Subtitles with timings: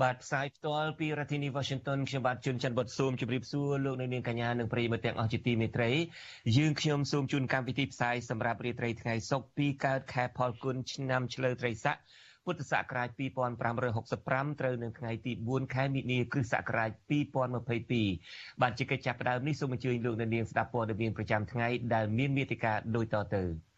[0.00, 5.90] បាទផ្សាយផ្ទាល់ពីរដ្ឋធានី Washington ខ្ញុំបាទជួនច័ន្ទបុតស៊ូមជម្រាបសួរលោកនៅនាងកញ្ញានិងប្រិយមិត្តទាំងអស់ជាទីមេត្រី
[6.56, 11.96] យើងខ្ញុំសូមជូនកម្មវិធីផ្សាយសម្រាប់រាត្រីថ្ងៃសុក្រពីកើតខែផលគុណឆ្នាំឆ្លូវត្រីស័ក
[12.44, 13.08] ពុទ្ធសករាជ
[13.84, 16.90] 2565ត្រូវនៅថ្ងៃទី4ខែមិនិនាគ្រិស្តសករាជ
[17.70, 23.71] 2022បាទជាកិច្ចចាប់ផ្ដើមនេះសូមអញ្ជើញលោកអ្នកនាងស្ដាប់ព័ត៌មានប្រចាំថ្ងៃដែលមានមេតិការដូចតទៅ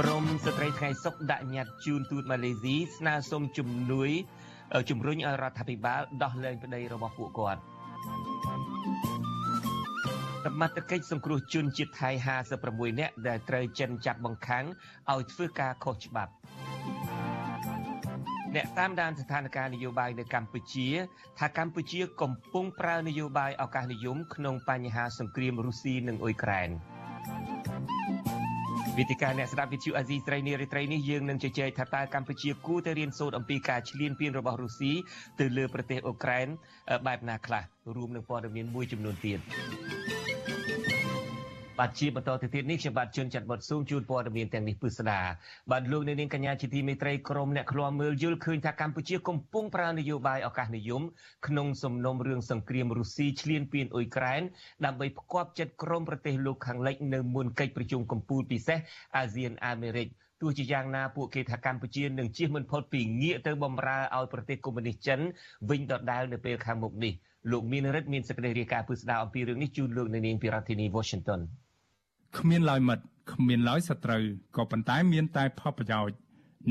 [0.00, 4.10] ក្រមស្ត្រីថ្ងៃសុកដាក់ញត្តិជូនទូតម៉ាឡេស៊ីស្នើសុំជំនួយ
[4.90, 7.60] ជំរុញឲ្យរដ្ឋាភិបាលដោះលែងប្តីរបស់ពួកគាត់
[10.44, 12.10] សមត្ថកិច្ចសង្គ្រោះជនជាតិថៃ
[12.54, 14.64] 56នាក់ដែលត្រូវចិនចាប់បង្ខាំង
[15.12, 16.32] ឲ្យធ្វើការខុសច្បាប់
[18.54, 20.88] អ្នកតាមដានស្ថានភាពនយោបាយនៅកម្ពុជា
[21.38, 26.70] ថាកម្ពុជាកំពុងប្រើនយោបាយឱកាសនិយមក្នុងបញ្ហាសង្គ្រាមរុស្ស៊ីនិងអ៊ុយក្រែន
[28.98, 34.92] វិទ្យការអ្នកស្ដាប់វិទ្យុអាស៊ីស្រីនារីត្រីនេះយើងនឹងជជែកថាតើកម្ពុជាគួរតែរៀនសូត្រអំពីការឈ្លានពានរបស់រុស្ស៊ី
[35.40, 36.46] ទៅលើប្រទេសអ៊ុក្រែន
[37.06, 37.64] បែបណាខ្លះ
[37.96, 39.38] រួមនឹងព័ត៌មានមួយចំនួនទៀត
[41.80, 45.20] បាទជាបន្តទៅទៀតនេះខ្ញុំបាទជួនចាត់បតស៊ូមជូនព័ត៌មានទាំងនេះពិស្ដា
[45.70, 51.02] បាទលោកនាងកញ្ញាជាទីមេត្រីក្រមអ្នកឃ្លាំមើលយល់ឃើញថាកម្ពុជាកំពុងប្រើនយោបាយឱកាសនិយម
[51.46, 54.42] ក្នុងសំណុំរឿងសង្គ្រាមរុស្ស៊ីឈ្លានពានអ៊ុយក្រែន
[54.84, 58.78] ដើម្បីផ្គប់ចិត្តក្រមប្រទេសលោកខាងលិចនៅមុនកិច្ចប្រជុំកំពូលពិសេស
[59.16, 60.08] អាស៊ានអាមេរិក
[60.40, 65.20] ទោះជាយ៉ាងណាពួកគេថាកម្ពុជានឹងជៀសមិនផុតពីងាកទៅបំរើឲ្យប្រទេសកុម្មុយនីសចិន
[65.70, 67.14] វិញដដែលនៅពេលខាងមុខនេះ
[67.52, 71.40] លោកមានរិទ្ធមានសេចក្តីរាយការណ៍ពិស្ដារអំពីរឿងនេះជូនលោកនៅនាងពីរដ្ឋធានី Washington
[72.38, 74.22] គ្មានឡើយមិត្តគ្មានឡើយសត្រូវ
[74.56, 76.16] ក៏ប៉ុន្តែមានតែផលប្រយោជន៍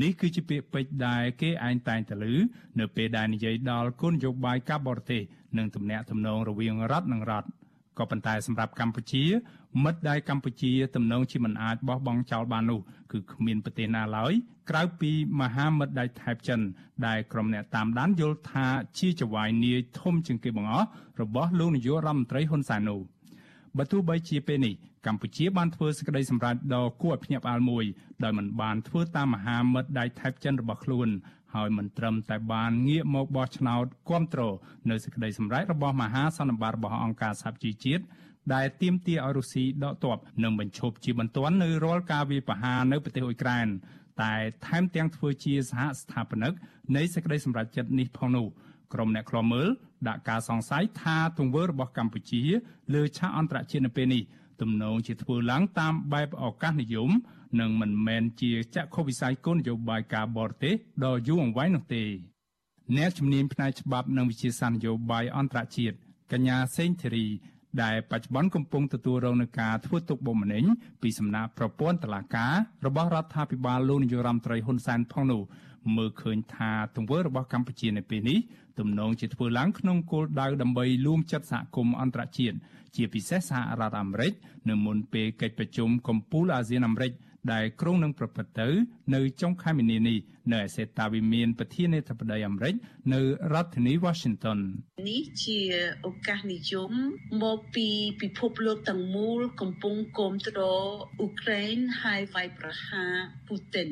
[0.02, 2.34] នេះគឺជាពាក្យពេចន៍ដែលគេឯងតែងទៅលើ
[2.78, 5.22] នៅពេលដែលនិយាយដល់គុណយោបាយការបរទេស
[5.58, 7.48] និងទំនាក់ទំនងរវាងរដ្ឋនិងរដ្ឋ
[7.98, 9.24] ក៏ប៉ុន្តែសម្រាប់កម្ពុជា
[9.84, 12.80] មិត្តដែលកម្ពុជាទំនងជាមិនអាចបោះបង់ចោលបាននោះ
[13.12, 14.32] គឺគ្មានប្រទេសណាឡើយ
[14.70, 15.10] ក្រៅពី
[15.40, 16.60] មហាមិត្តដៃថៃចិន
[17.06, 18.66] ដែលក្រុមអ្នកតាមដានយល់ថា
[18.98, 20.88] ជាចវាយនាយធំជាងគេបង្អស់
[21.20, 23.00] របស់លោកនាយករដ្ឋមន្ត្រីហ៊ុនសែននោះ
[23.76, 24.74] បើទោះបីជាពេលនេះ
[25.06, 27.84] កម្ពុជាបានធ្វើសេចក្តីសម្រេចដ៏គួរឲ្យភ្ញាក់ផ្អើលមួយ
[28.24, 31.08] ដោយមិនបានធ្វើតាមមហាមិត្តដៃថៃចិនរបស់ខ្លួន
[31.54, 34.54] ហើយមិនត្រឹមតែបានងាកមកបោះឆ្នោតគ្រប់គ្រង
[34.90, 38.04] នៅសេចក្តីសម្រេចរបស់មហាសន្និបាតរបស់អង្គការសហជីវជាតិ
[38.54, 43.66] ដែលទាមទារឲ្យរុស្ស៊ីដកទ័ពនិងបញ្ឈប់ជាបន្ទាន់នៅរាល់ការវាយប្រហារនៅប្រទេសអ៊ុយក្រែន
[44.22, 44.34] តែ
[44.66, 46.52] ថែមទាំងធ្វើជាសហស្ថាបនិក
[46.96, 48.46] នៃសេចក្តីសម្រេចចិត្តនេះផងនោះ
[48.94, 49.68] ក្រុមអ្នកខ្លាំមើល
[50.08, 52.42] ដាក់ការសង្ស័យថាទង្វើរបស់កម្ពុជា
[52.94, 54.22] លើឆាកអន្តរជាតិនៅពេលនេះ
[54.60, 57.10] ទំនងជាធ្វើឡើងតាមបែបឱកាសនិយម
[57.60, 62.04] និងមិនមែនជាចក្ខុវិស័យគោលនយោបាយការបរទេសដ៏យូរអង្វែងនោះទេ
[62.96, 65.96] អ្នកជំនាញផ្នែកច្បាប់និងវិជាសាស្ត្រនយោបាយអន្តរជាតិ
[66.32, 67.26] កញ្ញាសេងធីរី
[67.82, 70.64] ដែលបច្ចុប្បន្នកំពុងទទួលរងនឹងការធ្វើទុកបុកម្នេញ
[71.02, 72.54] ពីសំណាក់ប្រព័ន្ធតុលាការ
[72.86, 75.42] របស់រដ្ឋាភិបាលលោកនាយរដ្ឋមន្ត្រីហ៊ុនសែនផងនោះ
[75.96, 78.38] មើលឃើញថាទង្វើរបស់កម្ពុជានៅពេលនេះ
[78.78, 82.56] ទំនងជាធ្វើឡើងក្នុងគោលដៅដើម្បីលួងចិត្តសហគមន៍អន្តរជាតិ
[82.96, 84.32] ជាពិសេសសហរដ្ឋអាមេរិក
[84.68, 87.12] នៅមុនពេលកិច្ចប្រជុំកំពូលអាស៊ានអាមេរិក
[87.52, 88.68] ដែលក្រុងនឹងប្រព្រឹត្តទៅ
[89.14, 90.18] នៅចុងខែមីនានេះ
[90.52, 92.74] នៅឯសេតាវិមានប្រធានាធិបតីអាមេរិក
[93.14, 93.20] នៅ
[93.52, 94.58] រដ្ឋធានី Washington
[95.08, 95.60] នេះជា
[96.06, 96.92] ឱកាសនិយម
[97.44, 97.88] មកពី
[98.22, 100.58] ពិភពលោកទាំងមូលកំពុងគាំទ្រ
[101.20, 103.14] អ៊ុក្រែនហើយវាយប្រហារ
[103.46, 103.88] ពូទិន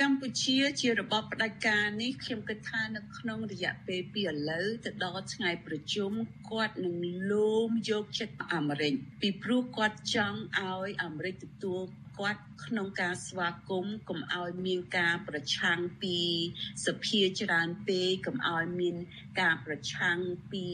[0.00, 6.12] កម្ពុជាជារបបផ្ដាច់ការនេះខ្ញុំគិតថានៅក្នុងរយៈពេលពីឥឡូវទៅដល់ថ្ងៃប្រជុំ
[6.50, 6.96] គាត់នឹង
[7.32, 11.82] លោមយកចិត្តអាមេរិកពីព្រោះគាត់ចង់ឲ្យអាមេរិកទទួល
[12.18, 16.16] គាត់ក្នុងការស្វាគមន៍កុំឲ្យមានការប្រឆាំងពី
[16.86, 18.96] សភាច្រើនពេកកុំឲ្យមាន
[19.40, 20.18] ការប្រឆាំង
[20.52, 20.66] ពី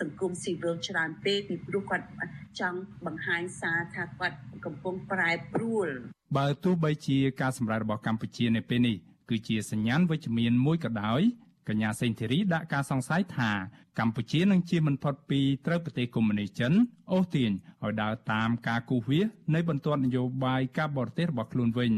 [0.00, 2.06] សង្គមស៊ីវិលច្រើនពេកពីព្រោះគាត់
[2.60, 5.90] ចង់បង្ហាញសារថាគាត់កំពុងប្រែប្រួល
[6.34, 8.96] បើទោះបីជាការសម្រេចរបស់កម្ពុជានៅពេលនេះ
[9.30, 11.22] គឺជាសញ្ញាណវិជ្ជមានមួយក៏ដោយ
[11.68, 13.50] កញ្ញាសេងធីរីដាក់ការសង្ស័យថា
[13.98, 16.72] កម្ពុជានឹងជាមិនផុតពីត្រូវប្រទេសកុម្មុយនីសចិន
[17.12, 17.50] អូសទាញ
[17.82, 21.92] ឲ្យដើរតាមការគូសវាសនៃបន្ទាត់នយោបាយការបរទេសរបស់ខ្លួនវិញ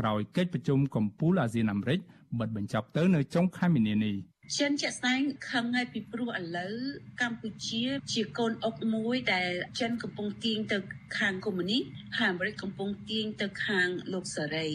[0.00, 2.00] ក្រោយកិច្ចប្រជុំកំពូលអាស៊ានអាមេរិក
[2.38, 4.16] បិទបញ្ចប់ទៅនៅចុងខែមីនានេះ
[4.52, 5.20] ចិនជាក់ស្ដែង
[5.50, 6.76] ខឹងហើយពីព្រោះឥឡូវ
[7.22, 9.50] កម្ពុជា ជាកូនអុកមួយដែល
[9.80, 10.78] ចិនកំពុងទាញទៅ
[11.18, 11.82] ខាងកុម្មុយនីស
[12.18, 14.70] ហើយអាមេរិកកំពុងទាញទៅខាងលោកសេរី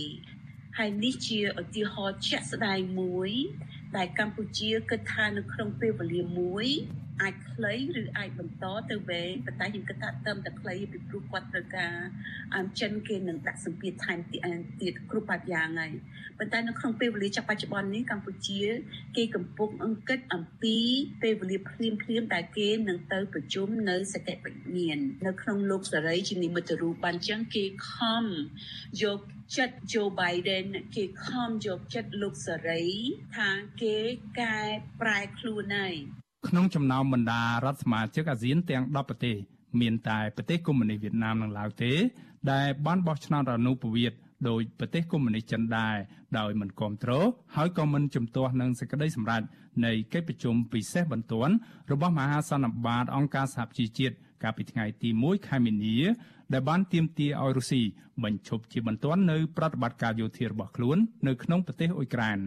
[0.77, 3.31] ហើយនេះជាឧទាហរណ៍ជាក់ស្ដែងមួយ
[3.98, 6.68] ដែលកម្ពុជាគិតថានៅក្នុងពេលវេលាមួយ
[7.21, 11.94] អាចខ្លីឬអាចបន្តទៅវែងប៉ុន្តែខ្ញុំគិតថាត្រឹមតែខ្លីពីព្រោះគាត់ត្រូវការ
[12.56, 14.19] អញ្ចឹងគេនឹងដាក់សម្ពាធថែម
[14.81, 15.92] ទៀតគ្រប់បែបយ៉ាងហើយ
[16.38, 18.62] ប៉ុន្តែនៅក្នុងពេលវេលាចាប់បច្ចុប្បន្ននេះកម្ពុជា
[19.18, 20.77] គេកំពុងអង្គិតអំពី
[21.21, 28.25] ពេលវេលាភ្លាមភ្លាមដែលគេនឹងទៅប្រជុំនៅសកលវិញ្ញាណនៅក្នុងលោកសេរីជានិមិត្តរូបបានចឹងគេខំ
[29.04, 29.19] យក
[29.57, 32.86] ចិត្ត Joe Biden គេខំយកចិត្តលោកសេរី
[33.36, 33.50] ថា
[33.81, 33.98] គេ
[34.39, 34.57] កែ
[35.01, 35.95] ប្រែខ្លួនហើយ
[36.47, 39.36] ក្នុងចំណោមបណ្ដារដ្ឋសមាជិកអាស៊ានទាំង10ប្រទេស
[39.81, 41.94] មានតែប្រទេសកុម្មុយនីសវៀតណាមនិងឡាវទេ
[42.51, 44.18] ដែលបានបោះឆ្នោតអនុប្រវត្តិ
[44.50, 45.95] ដោយប្រទេសកុម្មុយនីសចិនដែរ
[46.39, 49.41] ដោយមិនគ្រប់គ្រងហើយក៏មិនជំទាស់នឹងសេចក្តីសម្រេច
[49.86, 51.53] នៃកិច្ចប្រជុំពិសេសបន្ទាន់
[51.91, 55.97] របស់មហាសន្និបាតអង្គការសហប្រជាជាតិកាលពីថ្ងៃទី1ខែមីនា
[56.53, 57.81] ដែលបានទាមទារឲ្យរុស្ស៊ី
[58.24, 60.97] បញ្ឈប់ជាបន្ទាន់នៅប្រតិបត្តិការយោធារបស់ខ្លួន
[61.27, 62.39] នៅក្នុងប្រទេសអ៊ុយក្រែន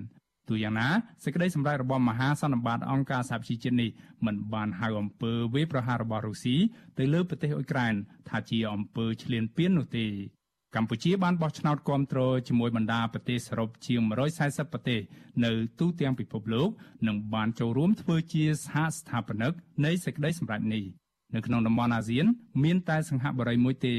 [0.49, 0.89] ទូយ៉ាងណា
[1.25, 3.91] សេចក្តីសម្រេចរបស់មហាសន្និបាតអង្គការសហប្រជាជាតិនេះ
[4.27, 6.57] មិនបានហៅអំពើវាយប្រហាររបស់រុស្ស៊ី
[6.99, 7.95] ទៅលើប្រទេសអ៊ុយក្រែន
[8.29, 10.07] ថាជាអំពើឈ្លានពាននោះទេ
[10.77, 14.01] កម្ពុជាបានបោះឆ្នោតគាំទ្រជាមួយបណ្ដាប្រទេសសរុបជាង
[14.37, 15.01] 140ប្រទេស
[15.45, 16.69] នៅទូទាំងពិភពលោក
[17.07, 19.53] និងបានចូលរួមធ្វើជាសហស្ថាបនិក
[19.85, 20.85] នៃសេចក្តីសម្រេចនេះ
[21.35, 22.27] នៅក្នុងតំបន់អាស៊ាន
[22.65, 23.95] មានតែសង្ហបុរីមួយទេ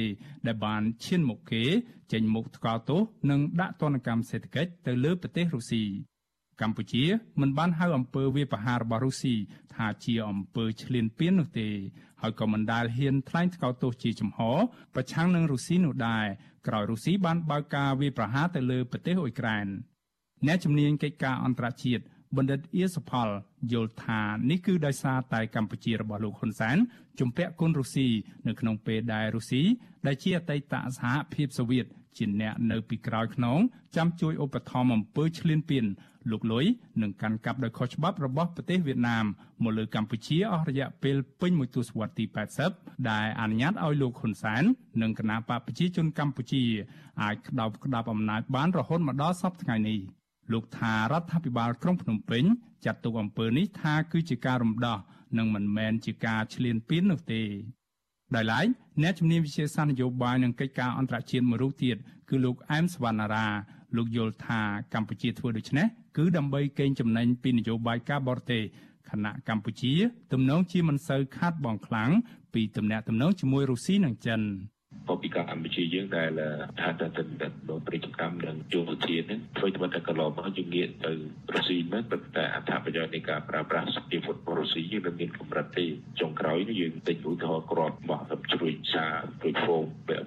[0.48, 1.64] ដែលបានឈានមុខគេ
[2.12, 5.84] ចេញមុខថ្កោលទោសនិងដាក់ទណ្ឌកម្មសេដ្ឋកិច្ចទៅលើប្រទេសរុស្ស៊ី
[6.64, 7.04] កម្ពុជា
[7.42, 9.36] មិនបានហៅអំពើវាប្រហាររបស់រុស្ស៊ី
[9.76, 11.70] ថាជាអំពើឈ្លានពាននោះទេ
[12.22, 14.40] ហើយក៏មិនដែលហ៊ានថ្លែងថ្កោលទោសជាចំហ
[14.94, 16.26] ប្រឆាំងនឹងរុស្ស៊ីនោះដែរ
[16.68, 19.68] ក្រោយរុស្ស៊ីបានបើកការវាយប្រហារទៅលើប្រទេសអ៊ុយក្រែន
[20.48, 22.04] អ្នកជំនាញកិច្ចការអន្តរជាតិ
[22.38, 23.30] បណ្ឌិតអៀសផល
[23.72, 26.78] យល់ថានេះគឺដោយសារតែកម្ពុជារបស់លោកហ៊ុនសែន
[27.20, 28.08] ជំពាក់គុណរុស្ស៊ី
[28.48, 29.62] នៅក្នុងពេលដែលរុស្ស៊ី
[30.06, 31.86] ដែលជាអតីតសហភាពសូវៀត
[32.18, 33.60] ជាអ្នកនៅពីក្រោយខ្នង
[33.96, 35.86] ចាំជួយឧបត្ថម្ភអំពើឈ្លានពាន
[36.32, 36.66] លោកលុយ
[37.02, 39.26] នឹងកាន់កាប់ដោយខុសច្បាប់របស់ប្រទេសវៀតណាម
[39.64, 42.26] មកលើកម្ពុជាអស់រយៈពេលពេញមួយទសវត្សរ៍ទី
[42.68, 44.64] 80ដែលអនុញ្ញាតឲ្យលោកហ៊ុនសែន
[45.02, 46.64] និងគណៈបកប្រជាជនកម្ពុជា
[47.22, 50.00] អាចក្តោបក្តាប់អំណាចបានរហូតមកដល់សពថ្ងៃនេះ
[50.54, 52.44] លោកថារដ្ឋាភិបាលក្រុងភ្នំពេញ
[52.86, 55.00] ចាត់ទុកអំពើនេះថាគឺជាការរំដោះ
[55.38, 57.44] និងមិនមែនជាការឈ្លានពាននោះទេ
[58.36, 58.66] ដោយឡែក
[59.02, 61.96] អ្នកជំនាញវិទ្យាសាស្ត្រនយោបាយនិងកិច្ចការអន្តរជាតិមួយរូបទៀត
[62.30, 63.48] គឺលោកអែមសវណ្ណារា
[63.96, 64.62] លោកយល់ថា
[64.94, 65.88] កម្ពុជាធ្វើដូច្នេះ
[66.18, 68.64] គឺដើម្បីកេងចំណេញពីនយោបាយការបរទេស
[69.10, 69.94] ខណៈកម្ពុជា
[70.34, 72.10] ទំនងជាមិនសូវខាត់បងខ្លាំង
[72.54, 74.42] ពីទំនាក់ទំនងជាមួយរុស្ស៊ីនិងចិន។
[75.10, 76.30] បបិកម្ពុជាយើងដែល
[76.80, 77.24] ថាតែទៅ
[77.70, 81.12] ដល់ប្រតិកម្មនិងយោធានេះធ្វើទៅតែកន្លងមកយើងងាកទៅ
[81.54, 85.86] រុស្ស៊ីមែនប៉ុន្តែអត្ថប្រយោជន៍នៃការប្រើប្រាស់សក្តិពុតរុស្ស៊ីយើងមិនមានកម្រិតទេ
[86.20, 89.06] ចុងក្រោយនេះយើងទិញឧទាហរណ៍ក្របមកសម្ជ្រួយសា
[89.44, 89.86] ដូចហ្វូម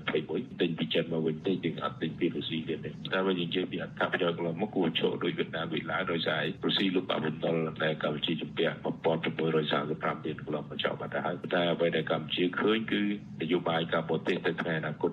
[0.08, 2.74] 21ទិញពីចិនមកវិញទេយើងអត់ទិញពីរុស្ស៊ីទេ
[3.14, 8.74] តែវិញយើងនិយាយពីអត្ថប្រយោជន៍កន្លងមកគួរឈរដោយវៀតណាមវិញឡើយដោយសាររុស្ស៊ីលោកបាបន្ទល់តែកម្ពុជាជំពាក់
[9.50, 13.02] 1735ទៀតកន្លងមកចោលបាត់ទៅហើយតែអ្វីដែលកម្ពុជាឃើញគឺ
[13.40, 15.12] នយោបាយការបរទេសទៅថ្ងៃអនាគត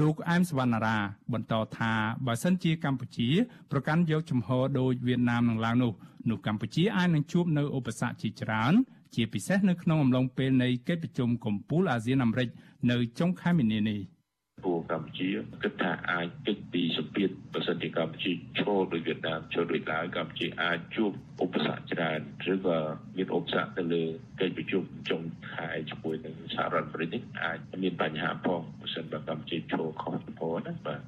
[0.00, 0.98] លោកអែមសវណ្ណារា
[1.32, 1.92] បន្តថា
[2.26, 3.28] បើសិនជាកម្ពុជា
[3.70, 5.92] ប្រកាន់យកជំហរដោយវៀតណាមនិងឡាវនោះ
[6.30, 8.74] នោះកម្ពុជាអាចនឹងជួបនៅឧបសគ្គជាច្រើន
[9.14, 12.48] ជាពិសេសនៅក្នុងអំឡុងពេលនៃកិច្ចប្រជុំកំពូលអាស៊ានអាមេរិក
[12.90, 14.00] នៅចុងខែមីនានេះ។
[14.64, 15.30] ពួកកម្ពុជា
[15.62, 21.10] គិតថាអាចគេចពីសម្ពាធប្រសិទ្ធិកម្ពុជាឈរដោយវៀតណាមឈរដោយឡាវកម្ពុជាអាចជួប
[21.44, 22.20] ឧបសគ្គច្រើន
[22.52, 22.78] ឬក៏
[23.16, 24.04] មានឧបសគ្គទៅលើ
[24.40, 25.22] កិច្ចប្រជុំចុង
[25.52, 31.00] ខែជាមួយនឹងសហរដ្ឋអាមេរិកនេះអាចមានបញ្ហាផងប្រសិនបើកម្ពុជាឈរខុសចំហណាបាទ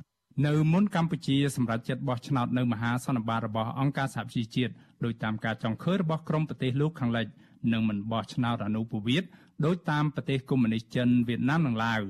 [0.46, 4.72] នៅមុនកម្ពុជាសម្រាប់ចិត្តបោះឆ្នោតនៅមហាសន្និបាតរបស់អង្គការសហជីវជាតិ
[5.04, 7.26] ដោយតាមការចង់ឃើញរបស់ក្រមប្រទេសលោកខាងលិច
[7.72, 9.28] នឹងមិនបោះឆ្នោតអនុប្រវត្តិ
[9.64, 12.02] ដោយតាមប្រទេសកុម្មុយនីសចិនវៀតណាមនិងឡាវ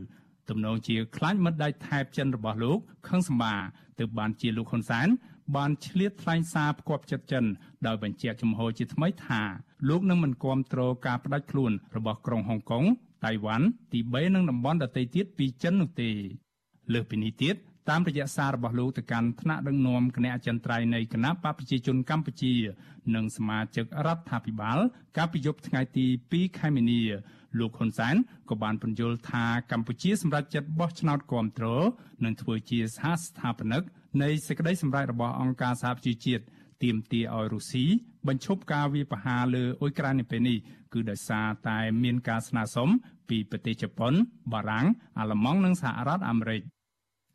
[0.51, 2.79] ទំនងជាខ្លាញ់មិត្តដៃថែបចិនរបស់លោក
[3.09, 3.55] ខឹងសម្បា
[3.99, 5.09] ទើបបានជាលោកហ៊ុនសែន
[5.57, 7.45] បានឆ្លៀតថ្លែងសារផ្គាប់ចិត្តចិន
[7.87, 9.43] ដោយបញ្ជាក់ជំហរជាថ្មីថា
[9.89, 12.85] លោកនឹងមិនគាំទ្រការផ្ដាច់ខ្លួនរបស់ក្រុងហុងកុង
[13.25, 16.11] តៃវ៉ាន់ទីបេនិងតំបន់ដទៃទៀតពីចិននោះទេ
[16.93, 17.57] លើសពីនេះទៀត
[17.89, 22.55] តាមរយៈសាររបស់លោកទៅកាន់ថ្នាក់ដឹកនាំគណៈអចិន្ត្រៃយ៍នៃគណៈបកប្រជាជនកម្ពុជា
[23.15, 24.79] និងសមាជិករដ្ឋាភិបាល
[25.17, 27.03] កាលពីយប់ថ្ងៃទី2ខែមីនា
[27.59, 28.17] លោកហ៊ុនសែន
[28.51, 31.67] ក៏បានពន្យល់ថាកម្ពុជាសម្រេចចិត្តបោះឆ្នោតគាំទ្រ
[32.25, 33.83] និងធ្វើជាសហស្ថាបនិក
[34.23, 36.45] នៃសេចក្តីសម្រេចរបស់អង្គការសហប្រជាជាតិ
[36.83, 37.85] ទាមទារឲ្យរុស្ស៊ី
[38.29, 40.59] បញ្ឈប់ការវាយប្រហារលើអ៊ុយក្រែននៅពេលនេះ
[40.93, 42.89] គឺដោយសារតែមានការស្នើសុំ
[43.29, 44.13] ពីប្រទេសជប៉ុន
[44.53, 44.87] បារាំង
[45.19, 46.63] អាល្លឺម៉ង់និងសហរដ្ឋអាមេរិក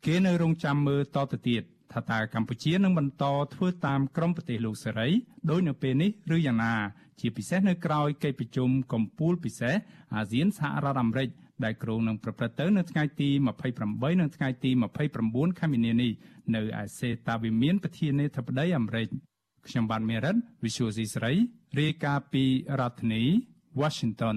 [0.06, 5.08] គេនៅរងចាំមើលតទៅទៀតថាតើកម្ពុជានឹងបន្តធ្វើតាមក្រមប្រទេសលោកសេរី
[5.50, 6.74] ដោយនៅពេលនេះឬយ៉ាងណា
[7.20, 9.74] ជាពិសេសនៅក្រៅកិច្ចប្រជុំកំពូលពិសេស
[10.14, 11.28] អាស៊ានសហរដ្ឋអាមេរិក
[11.64, 13.28] ដែលគ្រងនឹងប្រព្រឹត្តទៅនៅថ្ងៃទី
[13.76, 14.70] 28និងថ្ងៃទី
[15.14, 16.12] 29ខែមីនានេះ
[16.54, 19.08] នៅឯសេតាវិមានប្រធានាធិបតីអាមេរិក
[19.66, 21.32] ខ្ញុំបានមេរិត Visual C ស្រី
[21.80, 22.44] រាយការណ៍ពី
[22.80, 23.22] រដ្ឋធានី
[23.80, 24.36] Washington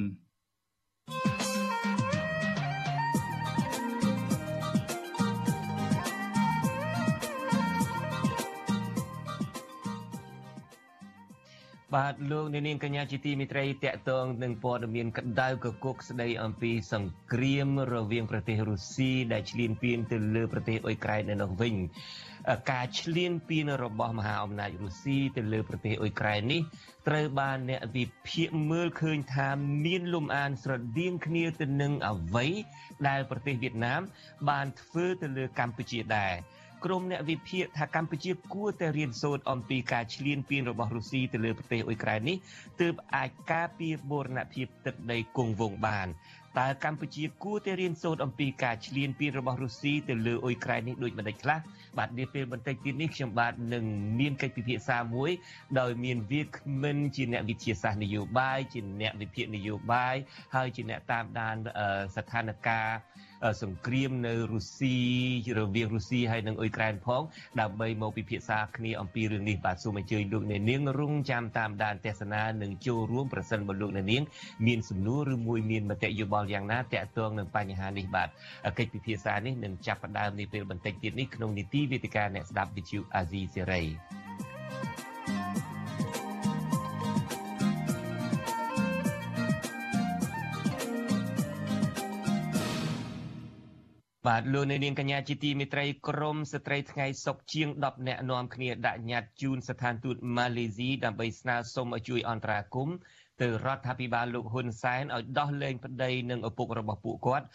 [11.96, 21.76] បាទលោកនាងកញ្ញាជាទីមេត្រីតកតងនឹងព័ត៌មានក្តៅកគុកស្ដីអំពីសង្គ្រាមរវាងប្រទេសរុស្ស៊ីដែលឈ្លានពានទៅលើប្រទេសអ៊ុយក្រែននៅនោះវិញ
[22.72, 26.62] ការឈ្លានពានរបស់មហាអំណាចរុស្ស៊ីទៅលើប្រទេសអ៊ុយក្រែននេះ
[27.08, 29.50] ត្រូវបានអ្នកវិភាគមើលឃើញថា
[29.86, 32.48] មានលំអានស្រដៀងគ្នាទៅនឹងអ្វី
[33.08, 34.02] ដែលប្រទេសវៀតណាម
[34.50, 36.34] បានធ្វើទៅលើកម្ពុជាដែរ
[36.86, 42.38] ក្រុមអ្នកវិភាគថាកម្ពុជាគួរតែរៀនសូត្រអំពីការឈ្លានពានរបស់រុស្ស៊ីទៅលើប្រទេសអ៊ុយក្រែននេះ
[42.82, 46.08] ទើបអាចការពារបូរណភាពទឹកដីគង់វង្សបាន
[46.60, 51.60] តើកម្ពុជាគួរតែរៀនសូត្រអំពីការឈ្លានពានរបស់រុស្ស៊ីទៅលើអ៊ុយក្រែននេះដូចម្តេចខ្លះ
[51.98, 53.86] បាទនាពេលបន្តិចទៀតនេះខ្ញុំបាទនឹង
[54.20, 55.32] មានកិច្ចពិភាក្សាមួយ
[55.80, 60.16] ដោយមានវាគ្មិនជាអ្នកវិទ្យាសាស្ត្រនយោបាយជាអ្នកវិភាគនយោបាយ
[60.56, 61.56] ហើយជាអ្នកតាមដាន
[62.16, 62.98] ស្ថានភាព
[63.64, 64.96] សង្គ្រាមនៅរុស្ស៊ី
[65.58, 67.22] រវាងរុស្ស៊ីហើយនិងអ៊ុយក្រែនផង
[67.62, 74.24] ដើម្បីមកពិភាក្សាគ្នាអំពីរឿងនេះបាទសូមអញ្ជើញលោកអ្នកនាងរងចាំតាមដានទស្សនានិងចូលរួមប្រសិនបើលោកអ្នកនាង
[74.68, 78.30] មានសំណួរឬមួយមានមតិយោបល់យ៉ាងណាតាក់ទងនឹងបញ្ហានេះបាទ
[78.78, 83.84] កិច្ចពិភាក្សានេះនឹងចាប់ផ្ដើមនាពេលបន្តិចទៀតនេះក្នុងនីតិវេទិកាអ្នកស្ដាប់វិទ្យុអាស៊ីសេរី
[94.30, 102.96] បាទលោកនាងកញ្ញាជាទីមេត្រីក្រមស្ត្រីថ្ងៃសុកជាង10នាក់នាំគ្នាដាក់ញត្តិជូនស្ថានទូតម៉ាឡេស៊ីដើម្បីស្នើសុំឲ្យជួយអន្តរាគមន៍
[103.42, 107.46] ទៅរដ្ឋាភិបាលលោកហ៊ុនសែនឲ្យដោះលែងប្តីនិងឪពុករបស់ពួកគាត់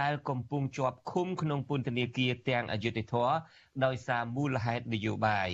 [0.00, 3.30] ដែលកំពុងជាប់ឃុំក្នុងពន្ធនាគារទាំងអយុធធរ
[3.84, 5.48] ដោយសារមូលហេតុនយោបាយ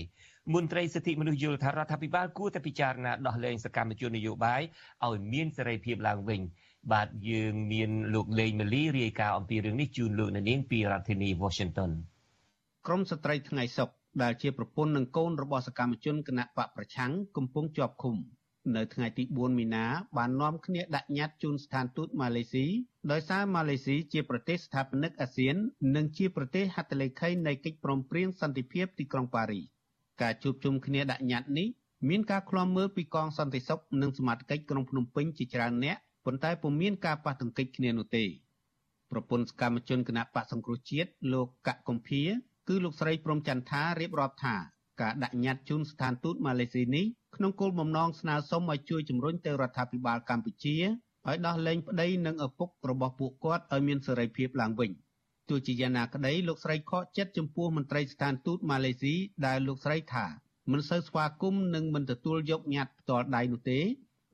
[0.54, 4.62] មន្ត្រីសិទ្ធិមនុស្សយល់ថារដ្ឋាភិបាលគួរតែពិចារណាដោះលែងសកម្មជននយោបាយ
[5.06, 6.40] ឲ្យមានសេរីភាពឡើងវិញ
[6.92, 11.90] បាទយើងមានលោកលេងម៉ាលីរាយការណ៍អំពីរឿងនេះជូនលោកនាងពីរដ្ឋធានី Washington
[12.86, 13.88] ក្រមស្ត្រីថ្ងៃសុក
[14.22, 18.16] ដែលជាប្រពន្ធនិងកូនរបស់សកម្មជនគណៈបកប្រឆាំងកំពុងជាប់ឃុំ
[18.76, 19.84] នៅថ្ងៃទី4មីនា
[20.16, 22.66] បាននាំគ្នាដាក់ញត្តិជូនស្ថានទូតម៉ាឡេស៊ី
[23.12, 25.56] ដោយសារម៉ាឡេស៊ីជាប្រទេសស្ថាបនិកអាស៊ាន
[25.96, 29.64] និងជាប្រទេសហត្ថលេខីនៃកិច្ចព្រមព្រៀងសន្តិភាពទីក្រុងប៉ារីស
[30.22, 31.68] ការជួបជុំគ្នាដាក់ញត្តិនេះ
[32.08, 38.24] មានការឃ្លាំមើលពីកងសន្តិសុខនិងសមាជិកក្រុងភ្នំពេញជាច្រើនអ្នក ប៉ុន្តែពុំមានការប៉ះទង្គិចគ្នានោះទេ
[39.10, 42.22] ប្រពន្ធសកម្មជនគណៈបកសង្គ្រោះជាតិលោកកកកំភា
[42.68, 44.54] គឺលោកស្រីព្រំចន្ទថារៀបរាប់ថា
[45.00, 50.76] ការដាក់ញត្តិជូនស្ថានទូតម៉ាឡេស៊ីនេះក្នុងគោលបំណងស្នើសុំឲ្យជួយជំរុញទៅរដ្ឋាភិបាលកម្ពុជា
[51.28, 54.90] ឲ្យដោះលែងប្តីនិងឪពុករបស់ពួកគាត់ឲ្យមានសេរីភាពឡើងវិញ
[55.48, 59.14] ទោះជាយ៉ាងណាក្តីលោកស្រីខកចិត្តចំពោះមន្ត្រីស្ថានទូតម៉ាឡេស៊ី
[59.46, 60.26] ដែលលោកស្រីថា
[60.72, 63.80] មិនសូវស្វាគមន៍និងមិនទទួលយកញត្តិផ្ទាល់ដៃនោះទេ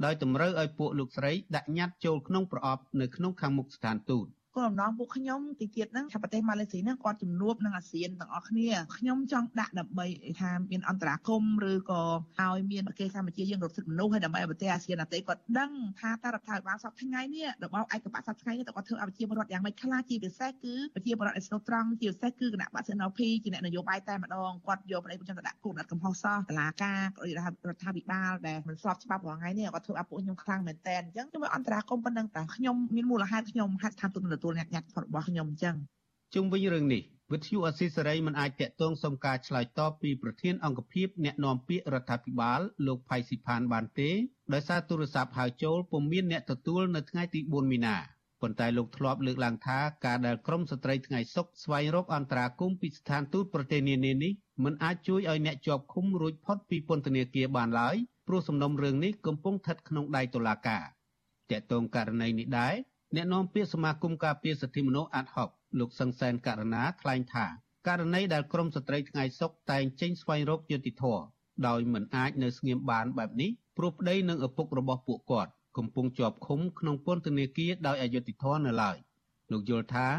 [0.04, 4.26] ដោយតម្រូវឲ្យពួកលោកស្រីដាក់ញត្តិចូលក្នុងប្រអប់នៅក្នុងខាងមុខស្ថានទូត
[4.56, 10.06] គោលបំណងពួកខ្ញុំទីទៀតហ្នឹងថាប្រទេសម៉ាឡេស៊ីហ្នឹងគាត់ជំនួបនឹងអាស៊ានទាំងអស់គ្នាខ្ញុំចង់ដាក់ដើម្បី
[10.40, 12.02] ថាមានអន្តរាគមឬក៏
[12.40, 27.02] ឲ្យមានប្រទេសកម្ពុជាយើងរត់សិទ្ធិមនុស្សហើយដើម្បីឲ្យប្រទេសអាស៊ានអាតេគាត់ដឹងថាតើរដ្ឋាភិបាលសពថ្ងៃនេះរបបឯកបៈសពថ្ងៃនេះតើគាត់ធ្វើឲ្យប្រជាពលរដ្ឋយ៉ាងម៉េចខ្លះជាពិសេសគឺប្រជាពលរដ្ឋអេស្នូត្រង់ជាពិសេសគឺគណៈបក្ស NLP ជាអ្នកនយោបាយតែម្ដងគាត់យកប្រទេសប្រជាជនទៅដាក់គុកដាក់កំហុសសោះតឡាការ
[27.68, 35.76] រដ្ឋាភិបាលដែលមិនស្របច្បាប់រាល់ថ្ងៃនេះគាត់ធ្វើឲ្យពួកខ្ញុំខ្លាំងមែនតើអញ្ចឹងខ្ញុំអន្តរាគមប៉ុណ្ណឹងតើខ្ញុំមានមូលហេតុខ្ញុំហាត់ស្ថានទូតទទួលអ្នកញត្តិរបស់ខ្ញុំអញ្ចឹង
[36.34, 44.10] ជុំវិញរឿងនេះវិទ្យុអស៊ីសេរីមិនអាចតាក់ទងសុំការឆ្លើយតបពីប្រធានអង្គភិបអ្នកណែនាំពាក្យរដ្ឋាភិបាលលោកផៃស៊ីផានបានទេ
[44.52, 47.96] ដោយសារទូរស័ព្ទហៅចូលពុំមានអ្នកទទួលនៅថ្ងៃទី4មីនា
[48.42, 54.32] ប៉ុន្តែលោកធ្លាប់លើកឡើងថាការដែលក្រមស្ត្រីថ្ងៃសុកស្វែងរកអន្តរាគមពីស្ថានទូតប្រទេសនានានេះ
[54.64, 60.84] មិនអាចជួយឲ្យអ្នកជាប់ឃុំរួចផុតពីពន្ធនាគារបានឡើយព្រោះសំណុំរឿងនេះកំពុងស្ថិតក្នុងដៃតុលាការ
[61.50, 62.74] តាក់ទងករណីនេះដែរ
[63.14, 67.46] អ្នកនាំពាក្យសមាគមការពារសិទ្ធិមនុស្សអាត់ហុកលោកសង្សានករណាថ្លែងថា
[67.88, 71.22] ករណីដែលក្រមស្ត្រីថ្ងៃសុកតែងចេញស្វែងរកយុត្តិធម៌
[71.66, 78.96] ដោយមិនអាចនៅស្ងៀមបានបែបនេះព្រោះប្តីនិងឪពុករបស់ពួកគាត់កំពុងជាប់ឃុំក្នុងពន្ធនាគារដោយអយុត្តិធម៌នៅឡើយ
[79.52, 80.12] លោកយល់ថារ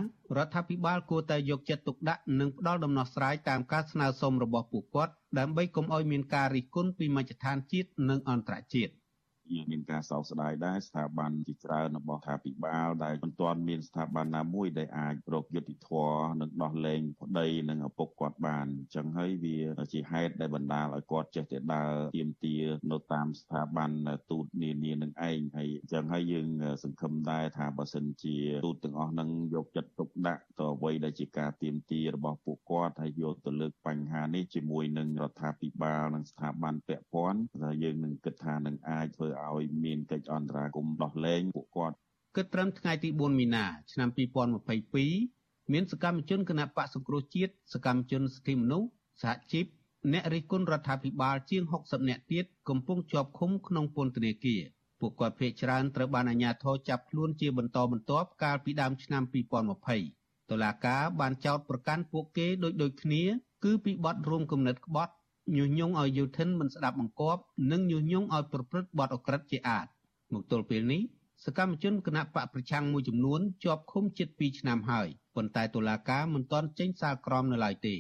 [0.46, 9.07] ដ្ឋាភិបាលគួរតែយកចិត្តទុកដាក់និងផ្ដល់ដំណោះស្រាយតាមការស្នើសុំរបស់ពួកគាត់ដើម្បីកុំឲ្យមានការរិះគន់ពីមជ្ឈដ្ឋានជាតិនិងអន្តរជាតិយើង
[9.72, 19.58] មានការសោកស្ដាយដែរស្ថាប័នជាច្រើនរបស់ថាពិបាលដែលមិនទាន់មានស្ថាប័នណាមួយដែលអាចរកយុត្តិធម៌និងដោះលែងប្តីនិងឪពុកគាត់បានអញ្ចឹងហើយវា
[19.94, 22.56] ជាហេតុដែលបណ្ដាលឲ្យគាត់ចេះតែដើរទៀមទា
[22.92, 23.92] នៅតាមស្ថាប័ន
[24.32, 26.48] ទូតនានានឹងឯងហើយអញ្ចឹងហើយយើង
[26.84, 28.36] សង្ឃឹមដែរថាបើសិនជា
[28.66, 41.96] ទូតទាំងអស់នឹងយកចិត្តទុក ដាក់ទៅអ្វីដែលជាការទៀមទារបស់ពួកគាត់ហើយយកទៅលើកបញ្ហានេះជាមួយនឹងរដ្ឋាភិបាលនិងស្ថាប័នពាក់ព័ន្ធដែលយើងនឹងគិតថានឹងអាចធ្វើឲ្យមានកិច្ចអន្តរាគមន៍ដោះលែងពួកគាត់
[42.36, 44.10] គិតត្រឹមថ្ងៃទី4មីនាឆ្នាំ
[44.86, 48.90] 2022មានសកម្មជនគណៈបកសង្គ្រោះជាតិសកម្មជនសិទ្ធិមនុស្ស
[49.24, 49.66] សហជីព
[50.14, 54.62] អ្នករិះគន់រដ្ឋាភិបាលជាង60នាក់ទៀតកំពុងជាប់ឃុំក្នុងពន្ធនាគារ
[55.00, 59.24] ពួកគាត់ភ័យច្រើនត្រូវបានអាជ្ញាធរចាប់ខ្លួនជាបន្តបន្ទាប់កាលពីដើមឆ្នាំ
[59.88, 63.24] 2020តុលាការបានចោទប្រកាន់ពួកគេដូចដូចគ្នា
[63.64, 65.14] គឺពីបទរួមគំនិតក្បត់
[65.56, 69.88] ញុះញង់ឲ្យយុធិនមិនស្ដាប់បង្គាប់និងញុះញង់ឲ្យប្រព្រឹត្តបទអក្រិតជាអាត
[70.34, 71.02] មកទល់ពេលនេះ
[71.46, 77.96] សកម្មជនគណៈបកប្រឆាំងមួយចំនួនជាប់ឃុំជិត2ឆ្នាំហើយប៉ុន្តែតុលាការមិនទាន់ចេញសាលក្រមនៅឡើយទេ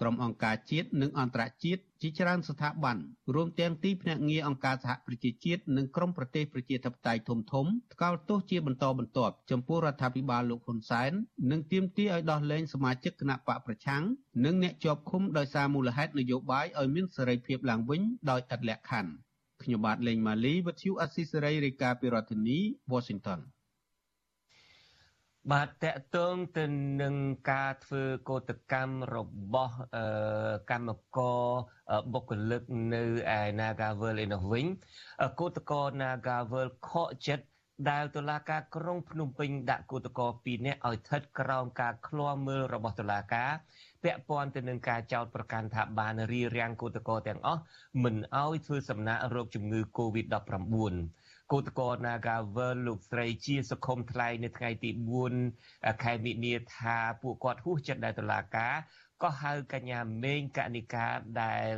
[0.00, 2.96] ក្រុមអង្គការជាតិនិងអន្តរជាតិ ជាច្រើនស្ថាប័ន
[3.34, 11.12] រួមទាំងទីភ្នាក់ងារអង្គការសហប្រជាជាតិនិងក្រុមប្រទេសប្រជាធិបតេយ្យធំធំថ្កោលទោសជាបន្តបន្ទាប់ចំពោះរដ្ឋាភិបាលលោកហ៊ុនសែន
[11.50, 14.02] និងទាមទារឲ្យដោះលែងសមាជិកគណៈបកប្រឆាំង
[14.44, 19.12] និងអ្នកជាប់ឃុំដោយសារមូលហេតុនយោបាយឲ្យមានសេរីភាពឡើងវិញដោយឥតលក្ខខណ្ឌ
[19.62, 22.58] ខ្ញុំបាទលេងម៉ាលីវិទ្យុអស៊ីសេរីរាយការណ៍ពីរដ្ឋធានី
[22.92, 23.40] Washington
[25.50, 26.64] បាទតកតងទៅ
[27.02, 27.14] នឹង
[27.50, 29.16] ការធ្វើកោតកម្មរ
[29.54, 29.74] បស់
[30.70, 31.46] កម្មករ
[32.12, 32.62] បុគ្គលិក
[32.94, 33.02] នៅ
[33.38, 34.66] ឯ Nagavel ឯនោះវិញ
[35.40, 37.46] កោតករ Nagavel ខកចិត្ត
[37.90, 43.50] ដែលតុលាការក្រុងភ្នំពេញដាក់គឧតកោ2នាក់ឲ្យស្ថិតក្រោមការឃ្លាំមើលរបស់តុលាការ
[44.02, 47.60] ពាក់ព័ន្ធទៅនឹងការចោទប្រកាន់ថាបានរៀបរៀងគឧតកោទាំងអស់
[48.02, 51.21] មិនឲ្យធ្វើសំណាក់រោគជំងឺ Covid-19
[51.52, 54.90] គឧតកោ Nagavel លោកស្រីជាសុខុមថ្លែងនៅថ្ងៃទី
[55.46, 58.74] 4ខែមិនិនាថាពួកគាត់ហួសចិត្តដែលតុលាការ
[59.22, 61.06] ក៏ហៅកញ្ញាមេងកនិកា
[61.42, 61.72] ដែល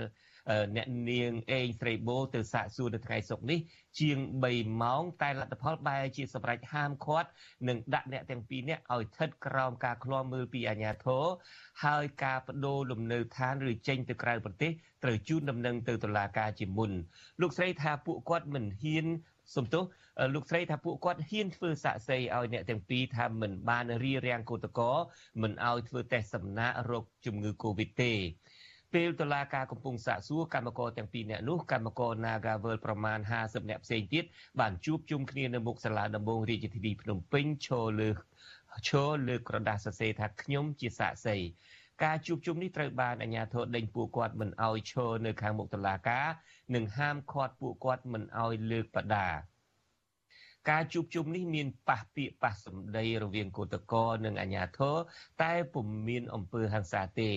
[0.76, 3.59] អ្នកនាងអេងស្រីបូទៅសាកសួរនៅថ្ងៃសុក្រនេះ
[4.00, 4.19] ជាង
[4.50, 7.28] 3ម៉ោងតែលទ្ធផលបែរជាសម្រេចហាមឃាត់
[7.69, 11.25] និងដាក់អ្នកទាំងពីរនាក់ឲ្យស្ថិតក្រោមការឃ្លាំមើលពីអាជ្ញាធរ
[11.85, 14.70] ហើយការបដូរលំនៅឋានឬចេញទៅក្រៅប្រទេស
[15.05, 16.90] ត្រូវជូនដំណឹងទៅតុលាការជាមុន
[17.40, 19.07] លោកស្រីថាពួកគាត់មិនហ៊ាន
[19.54, 19.85] សំទោស
[20.35, 24.92] លោកស្រីថាពួកគាត់ហ៊ានធ្វើសាក់សីឲ្យអ្នកទាំងពីរថាមិនបានរៀបរៀងកោតកោ
[25.42, 28.12] មិនឲ្យធ្វើតេស្តសំណាក់រោគជំងឺ Covid ទេ
[28.94, 34.24] ពេលតុលាការកំពុងសាកសួរកម្មករទាំងពីរនាក់នោះកម្មករ Nagavel ប្រមាណ50នាក់ផ្សេងទៀត
[34.61, 38.11] បានជួបជុំគ្នានៅមុខសាលាដំបងរាជធានីភ្នំពេញឈរលើ
[38.88, 41.37] ឈរលើក្រដាសសរសេរថាខ្ញុំជាសាក្សី
[42.02, 46.26] ការជួបជុំនេះត្រូវបានអាជ្ញាធរដេញពួកគាត់មិនឲ្យឈរនៅខាងមុខតុលាការ
[46.74, 49.28] និងហាមឃាត់ពួកគាត់មិនឲ្យលើកបដា
[50.70, 54.96] ការជួបជុំនេះមានប៉ះពាក្យប៉ះសម្ដីរវាងគឧតកោនិងអាជ្ញាធរ
[55.42, 57.30] តែពុំមានអំពើហិង្សាទេ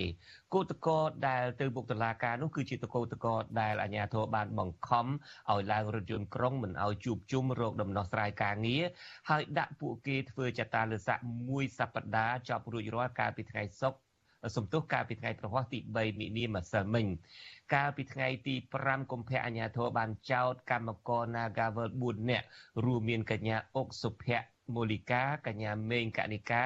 [0.53, 5.05] គឧតកោដែលទៅបុកតឡាការនោះគឺជាតកោតកោដែលអាជ្ញាធរបានបង្ខំ
[5.51, 8.83] ឲ្យឡើងរថយន្តក្រុងមិនឲ្យជួបជុំរោគដំណោះស្រាយការងារ
[9.29, 14.06] ហើយដាក់ពួកគេធ្វើចតាលិស័កមួយសប្តាហ៍ចប់រួចរាល់កាលពីថ្ងៃសុក្រ
[14.55, 17.05] សំទុះកាលពីថ្ងៃប្រហ័សទី3មិនិនាម្សិលមិញ
[17.73, 22.45] កាលពីថ្ងៃទី5កុម្ភៈអាជ្ញាធរបានចោទកម្មករ Nagavel 4នាក់
[22.85, 26.65] រួមមានកញ្ញាអុកសុភ័ក្រ មូលីកាកញ្ញាមេងកនិកា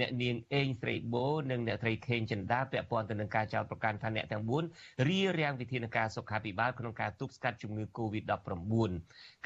[0.00, 8.90] អ្នកនាងអេងស្រីបូនិងអ្នកត្រីខេងចិន្តាពាក់ព័ន្ធទៅនឹងការចោទប្រកាន់ថាអ្នកទាំង4រៀបរៀងវិធានការសុខាភិបាលក្នុងការទប់ស្កាត់ជំងឺ Covid-19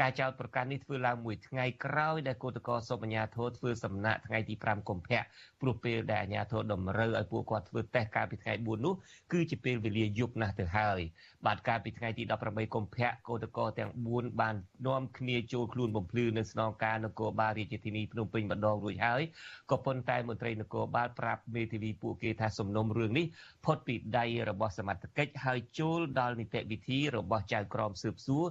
[0.01, 5.21] ការចោទប្រកាន់នេះធ្វើឡើងមួយថ្ងៃក្រោយដែលគឧតកោសុបញ្ញាធរធ្វើសំណាក់ថ្ងៃទី5កុម្ភៈ
[5.61, 8.95] ព្រោះពេលដែលអាជ្ញាធរតម្រូវឲ្យពួកគាត់ធ្វើតេស្តកាលពីថ្ងៃ4នោះ
[9.33, 11.01] គឺជាពេលវេលាយប់ណាស់ទៅហើយ
[11.47, 14.55] បាទកាលពីថ្ងៃទី18កុម្ភៈគឧតកោទាំង4បាន
[14.87, 19.23] នាំគ្នាចូលខ្លួនបំភ្លឺនៅស្នងការនគរបាលរាជធានីភ្នំពេញម្ដងរួចហើយ
[19.71, 23.27] ក៏ប៉ុន្តែមន្ត្រីនគរបាលប្រាប់មេធាវីពួកគេថាសំណុំរឿងនេះ
[23.65, 28.45] ផុតពីដៃរបស់សមត្ថកិច្ចហើយចូលដល់នីតិវិធីរបស់ចៅក្រមស៊ើបសួរ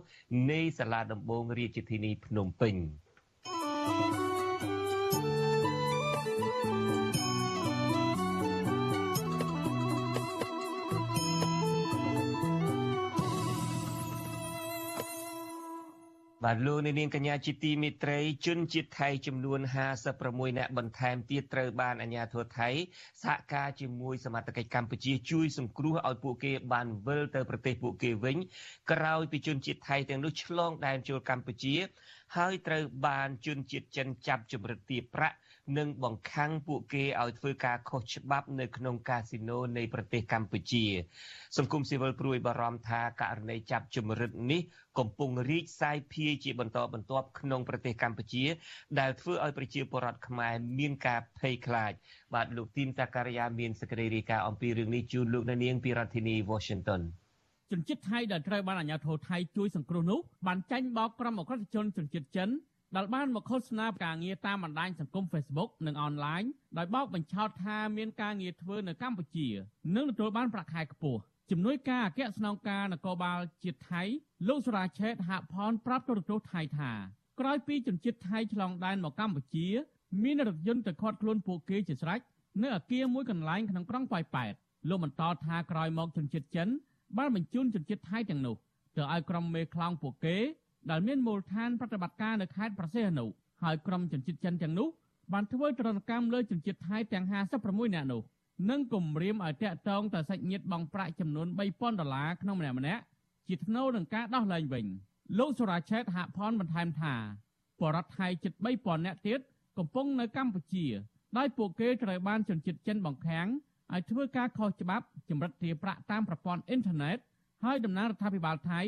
[0.51, 2.75] នៃសាលាដំបងរាជធានីភ្នំពេញ
[3.89, 4.28] thank you
[16.51, 19.59] បាទលោកនាងកញ្ញាជាទីមេត្រីជនជាតិថៃចំនួន
[20.07, 22.69] 56នាក់បន្ថែមទៀតត្រូវបានអាជ្ញាធរថៃ
[23.23, 28.37] សហការជាមួយសមត្ថកិច្ចកម្ពុជាជួយសង្គ្រោះឲ្យពួកគេបានវិលទៅប្រទេសពួកគេវិញ
[28.91, 31.75] ក្រោយពីជនជាតិថៃទាំងនោះឆ្លងដែនចូលកម្ពុជា
[32.37, 35.37] ហើយត្រូវបានជនជាតិចិនចាប់ជំរិតទារប្រាក់
[35.77, 40.85] និងបង្ខាំងពួកគេឲ្យធ្វើការខុសច្បាប់នៅក្នុងកាស៊ីណូនៃប្រទេសកម្ពុជា
[41.57, 44.61] សង្គមស៊ីវិលព្រួយបារម្ភថាករណីចាប់ជំរិតនេះ
[44.99, 48.45] កំពុងរីកសាយភាយជាបន្តបន្ទាប់ក្នុងប្រទេសកម្ពុជា
[48.99, 51.91] ដែលធ្វើឲ្យប្រជាពលរដ្ឋខ្មែរមានការភ័យខ្លាច
[52.33, 57.01] បាទលោកទីនសាការីយ៉ាមានសេចក្តីរាយការណ៍អំពីរឿងនេះជូនលោកនាងពីរដ្ឋធានី Washington
[57.71, 62.49] ជនជាតិថៃដែលត្រូវបានអាជ្ញាធរថៃជួយសង្គ្រោះនោះបានចាញ់បោកក្រុមអក្រិតជនជនជាតិចិន
[62.95, 66.43] ដែលបានមកឃោសនាការងារតាមបណ្ដាញសង្គម Facebook និងអនឡាញ
[66.77, 69.47] ដោយបោកបញ្ឆោតថាមានការងារធ្វើនៅកម្ពុជា
[69.95, 71.21] និងទទួលបានប្រាក់ខែខ្ពស់
[71.51, 74.01] ជំនួយការអគ្គស្នងការនគរបាលជាតិថៃ
[74.47, 76.91] លោកសុរាឆេតហាក់ផនប្រាប់ទូរទស្សន៍ថៃថា
[77.39, 79.67] ក្រោយពីជនជាតិថៃឆ្លងដែនមកកម្ពុជា
[80.23, 82.19] មានរថយន្តទៅខាត់ខ្លួនពួកគេជាស្រេច
[82.63, 84.53] នៅអគារមួយកន្លែងក្នុងក្រុងប៉ោយប៉ែត
[84.89, 86.67] លោកបន្តថាក្រោយមកជនជាតិចិន
[87.17, 88.55] បានបញ្ជូនជនជាតិថៃទាំងនោះ
[88.95, 90.37] ទៅឲ្យក្រុមមេខ្លោងពួកគេ
[90.91, 93.25] ដែលមានមូលដ្ឋានប្រតិបត្តិការនៅខេត្តប្រសេះអនុ
[93.63, 94.87] ហើយក្រុមជនជាតិចិនទាំងនោះ
[95.33, 97.25] បានធ្វើទរណកម្មលើជនជាតិថៃទាំង
[97.59, 98.21] 56នាក់នោះ
[98.69, 103.03] និងគំរាមឲ្យតាក់ទងទៅសាច់ញាតិបង់ប្រាក់ចំនួន3000ដុល្លារក្នុងម្នាក់ម្នាក់
[103.47, 104.85] ជាថ្នូរនឹងការដោះលែងវិញ
[105.39, 107.13] លោកសុរាឆេតហាក់ផនបន្ថែមថា
[107.79, 109.39] បរដ្ឋថៃជិត3000នាក់ទៀត
[109.77, 110.85] កំពុងនៅកម្ពុជា
[111.37, 113.47] ដោយពួកគេត្រូវបានជនជាតិចិនបង្ខាំង
[113.93, 117.17] ឲ្យធ្វើការខុសច្បាប់ចម្រិតទារប្រាក់តាមប្រព័ន្ធអ៊ីនធឺណិត
[117.63, 118.81] ហើយតំណាងរដ្ឋាភិបាលថៃ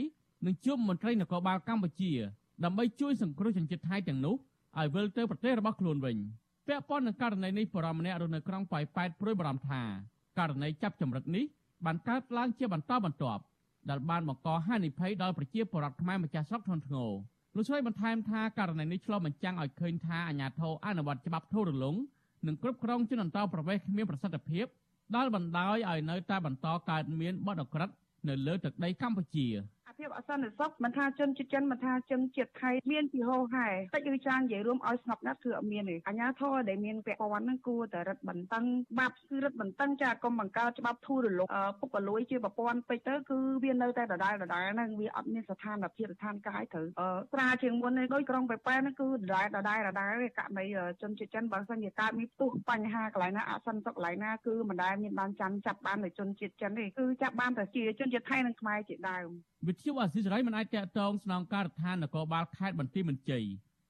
[0.45, 2.11] នឹងជួបមន្ត្រីនគរបាលកម្ពុជា
[2.63, 4.35] ដើម្បីជួយសង្គ្រោះជនជាតិថៃទាំងនោះ
[4.79, 6.17] ឲ្យវិលទៅប្រទេសរបស់ខ្លួនវិញ
[6.67, 9.81] ពាក់ព័ន្ធនឹងករណីនេះបរិមម្នាក់រស់នៅក្រុងប៉ោយប៉ែតព្រួយបារម្ភថា
[10.39, 11.45] ករណីចាប់ចម្រិតនេះ
[11.85, 13.41] បានកើតឡើងជាបន្តបន្ទាប់
[13.89, 17.11] ដែលបានបង្កហានិភ័យដល់ប្រជាពលរដ្ឋខ្មែរម្ចាស់ស្រុកធ្ងន់ធ្ងរ
[17.55, 21.95] លោកឆ្លៃបន្ថែមថាករណីនេះឆ្លុះបញ្ចាំងឲ្យឃើញថាអាញាធរអនុវត្តច្បាប់ធូររលុង
[22.47, 24.65] និងគ្រប់គ្រងជនអន្តោប្រវេសន៍គ្មានប្រសិទ្ធភាព
[25.15, 27.89] ដែលបណ្ដោយឲ្យនៅតែបន្តកើតមានបទអក្រិត
[28.29, 29.47] នៅលើទឹកដីកម្ពុជា
[29.97, 38.65] ភាពអសន្តិសុខមិនថាជនជាតិចិនមិនថាជនជាតិថៃមានពីហោហែតិចឬច្រើននិយាយរួមឲ្យស្ងប់ណាស់គឺអត់មានទេអាញាធរដែលមានពាក់ព័ន្ធហ្នឹងគួរតែរឹតបន្តឹង
[38.99, 41.47] បាបគឺរឹតបន្តឹងចាកុំបង្កើតច្បាប់ធូររលុង
[41.79, 46.85] ពុករលួយជាប្រព័ន្ធពេកទៅគឺវានៅតែដដែលដដែលហ្នឹងវាអត់មានស្ថានភាពស្ថានភាពឲ្យត្រូវ
[47.33, 50.65] ស្រាជាងមុននេះដូចក្រុងប៉ែប៉ែហ្នឹងគឺដដែលដដែលដដែលករណី
[51.01, 59.29] ជនជាតិចិនបើសិនជាកើតមានផ្ទុះបញ្ហាកន្លែងណាអសន្តិសុខកន្លែងណាគឺមិនដែលមានបានចាំចាប់បាននៅជនជាតិចិនទេគឺចាប់បានតែជាជនជាតិថៃនិងខ្មែរជាដើម
[59.67, 63.43] វិទ្យុអស៊ីសេរីមិនអាចតាក់ទងស្នងការដ្ឋាននគរបាលខេត្តបន្ទាយមានជ័យ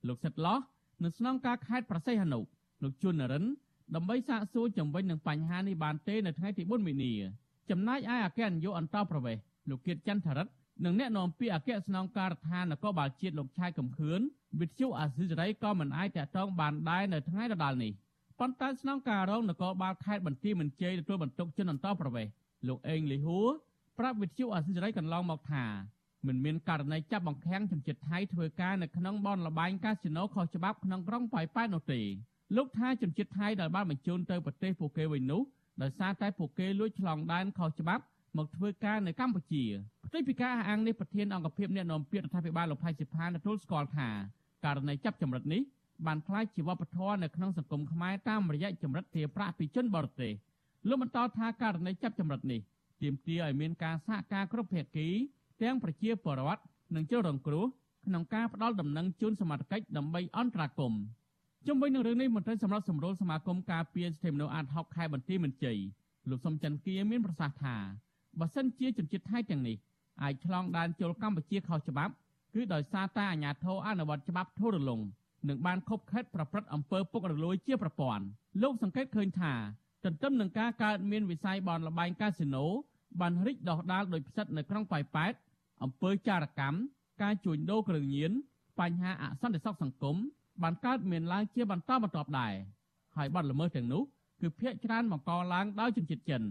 [0.07, 0.59] លោកសិតឡោះ
[1.03, 2.39] និងស្នងការខេត្តប្រសេះហនុ
[2.83, 3.45] លោកជួននរិន
[3.95, 7.13] ដើម្បីសាកសួរជំវិញនឹងបញ្ហានេះបានទេនៅថ្ងៃទី4មីនា
[7.69, 10.51] ចំណែកឯអគ្គនាយកអន្តរប្រវេសន៍លោកគៀតចន្ទរិទ្ធ
[10.85, 14.19] និងអ្នកនាំពាក្យអគ្គស្នងការដ្ឋាននគរបាលជាតិលោកឆាយកំខឿន
[14.59, 17.91] វិទ្យុអាស៊ីសេរីក៏មិនអាចតាក់ទងបានដែរនៅថ្ងៃដដែលនេះ
[18.39, 22.31] ប៉ុន្តែស្នងការរងនគរបាលខេត្តបន្ទាយមានជ័យទទួលបន្ទុកជនអន្តរប្រវេសន៍
[22.67, 23.47] លោកអេងលីហួរ
[23.99, 25.65] ប្រាប់វិទ្យុអាស៊ីសេរីកន្លងមកថា
[26.27, 32.01] មិនមានករណីចាប់បង្ខាំងជនជាតិថៃធ្វើការនៅក្នុងបនលបែងកាស៊ីណូខុសច្បាប់ក្នុងក្រុងប៉ោយប៉ែតនោះទេ
[32.55, 35.41] លោកថាជនជាតិថៃដែលបានបញ្ជូនទៅប្រទេសពួកគេវិញនោះ
[35.81, 38.03] ដោយសារតែពួកគេលួចឆ្លងដែនខុសច្បាប់
[38.37, 39.63] មកធ្វើការនៅកម្ពុជា
[40.05, 44.09] ផ្ទុយពីការអះអាងនេះប្រធានអង្គភិបអ្នកនាំពាក្យរដ្ឋាភិបាលលោកផៃសិផានទទួលស្គាល់ថា
[44.65, 45.61] ករណីចាប់ចម្រិតនេះ
[46.07, 50.33] បានខ្លាចជាវប្បធម៌នៅក្នុងសង្គមខ្មែរតាមរយៈចម្រិតទារប្រាក់ពីជនបរទេស
[50.89, 52.61] លោកបន្តថាករណីចាប់ចម្រិតនេះ
[53.01, 55.07] ទាមទារឲ្យមានការសហការគ្រប់ភាគី
[55.61, 56.61] ទាំងប្រជាពលរដ្ឋ
[56.95, 57.65] និងជនរងគ្រោះ
[58.05, 61.01] ក្នុងការផ្ដល់ដំណឹងជូនសមាជិកដើម្បីអន្តរាគមន៍
[61.67, 65.77] ជុំវិញនឹងរឿងនេះមន្ត្រីសម្រាប់សម្រួលសមាគមការពារសិទ្ធិមនុស្សអាត60ខេត្តបន្ទាយមានជ័យ
[66.29, 67.75] លោកសំច័ន្ទគៀមានប្រសាសន៍ថា
[68.39, 69.77] បើសិនជាជនជាតិថៃទាំងនេះ
[70.23, 72.13] អាចឆ្លងដែនចូលកម្ពុជាខុសច្បាប់
[72.53, 75.01] គឺដោយសារតែអាជ្ញាធរអនុវត្តច្បាប់ធូររលុង
[75.49, 78.23] និងបានខົບខិតប្រព្រឹត្តអំពើពុករលួយជាប្រព័ន្ធ
[78.61, 79.53] លោកសង្កេតឃើញថា
[80.03, 82.65] ទន្ទឹមនឹងការកើតមានវិស័យបនលបែងកាស៊ីណូ
[83.19, 85.33] បានរីកដុះដាលដោយផ្សិតនៅក្រុងប៉ោយប៉ែត
[85.83, 86.77] អំពើចារកម្ម
[87.21, 88.31] ការជួញដូរគ្រឿងញៀន
[88.79, 90.15] បញ្ហាអសន្តិសុខសង្គម
[90.63, 92.53] បានកើតមានឡើងជាបន្តបន្ទាប់ដែរ
[93.17, 94.03] ហើយបាត់ល្មើសទាំងនោះ
[94.41, 96.41] គឺភាកច្រើនបង្កឡើងដោយជនជាតិចិន។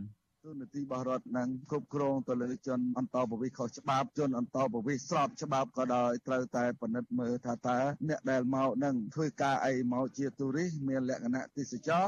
[0.46, 12.04] ទូនាទីរបស់រដ្ឋនឹងគ្រប់គ្រងទៅលើជនអន្តោប្រវេសន៍ខុសច្បាប់ជនអន្តោប្រវេសន៍ស្របច្បាប់ក៏ដោយត្រូវតែពិនិត្យមើលថាតើអ្នកដែលមកនឹងធ្វើការអីមកជាទូរិស្តមានលក្ខណៈទេសចរ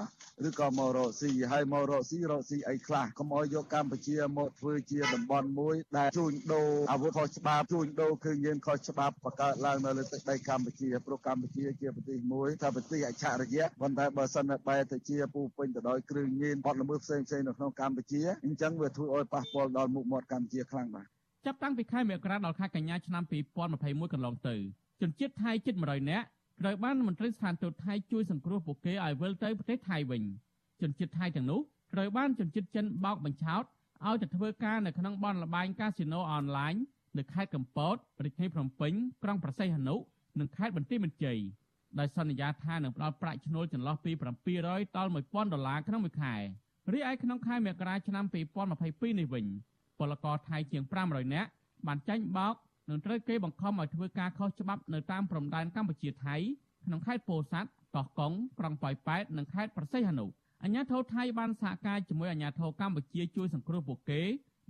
[0.48, 21.06] ឬក៏មករកស៊ីហើយមករកស៊ីរកស៊ីអីខ្លះកុំឲ្យយកកម្ពុជាមកធ្វើជាតំបន់មួយដែលជួញដូរអាវុធខុសច្បាប់ជួញដូរគ្រឿងញៀនខុសច្បាប់បង្កើតឡើងនៅលើទឹកដីកម្ពុជាព្រោះកម្ពុជាជាប្រទេសមួយថាប្រទេសអច្ឆរិយៈប៉ុន្តែបើសិនបែរទៅជាពូពេញទៅដោយគ្រឿងញៀនបទល្មើសផ្សេងៗនៅក្នុងកម្ពុជាអញ្ចឹងវាធ្វើឲ្យប៉ះពាល់ដល់មុខមាត់កម្ពុជាខ្លាំងបាទ
[21.46, 23.22] ចាប់តាំងពីខែមករាដល់ខែកញ្ញាឆ្នាំ
[23.68, 24.56] 2021កន្លងទៅ
[25.00, 26.26] ជនជាតិថៃជិត100នាក់
[26.60, 30.22] ត្រូវបានមន្ត្រីស្ថានទូតថៃជួយសង្គ្រោះពួកគេឲ្យវិលទៅប្រទេសថៃវិញ
[30.80, 31.60] ជនជាតិថៃទាំងនោះ
[31.94, 33.64] ត្រូវបានជនជាតិចិនបោកបញ្ឆោត
[34.06, 36.74] ឲ្យទៅធ្វើការនៅក្នុងបនលបែងកាស៊ីណូអនឡាញ
[37.18, 39.96] នៅខេត្តកំពតរាជធានីភ្នំពេញក្រុងប្រសេះហនុ
[40.38, 41.38] និងខេត្តបន្ទាយមានជ័យ
[41.98, 44.12] ដោយសន្យាថានឹងផ្ដល់ប្រាក់ឈ្នួលចន្លោះពី
[44.54, 46.34] 700ដល់1000ដុល្លារក្នុងមួយខែ
[46.90, 49.46] រីឯក្នុងខែមករាឆ្នាំ2022នេះវិញ
[49.98, 51.50] ពលករថៃជាង500នាក់
[51.86, 52.54] បានចាញ់បោក
[52.88, 56.36] និងត្រូវគេបង្ខំឲ្យធ្វើការខុសច្បាប់នៅតាមព្រំដែនកម្ពុជាថៃ
[56.84, 60.26] ក្នុងខេត្តពោធិ៍សាត់កោះកុងក្រុងប៉ោយប៉ែតនិងខេត្តប្រសិទ្ធហនុ
[60.62, 64.20] អាញាធរថៃបានសហការជាមួយអាញាធរកម្ពុជាជួយសង្គ្រោះពួកគេ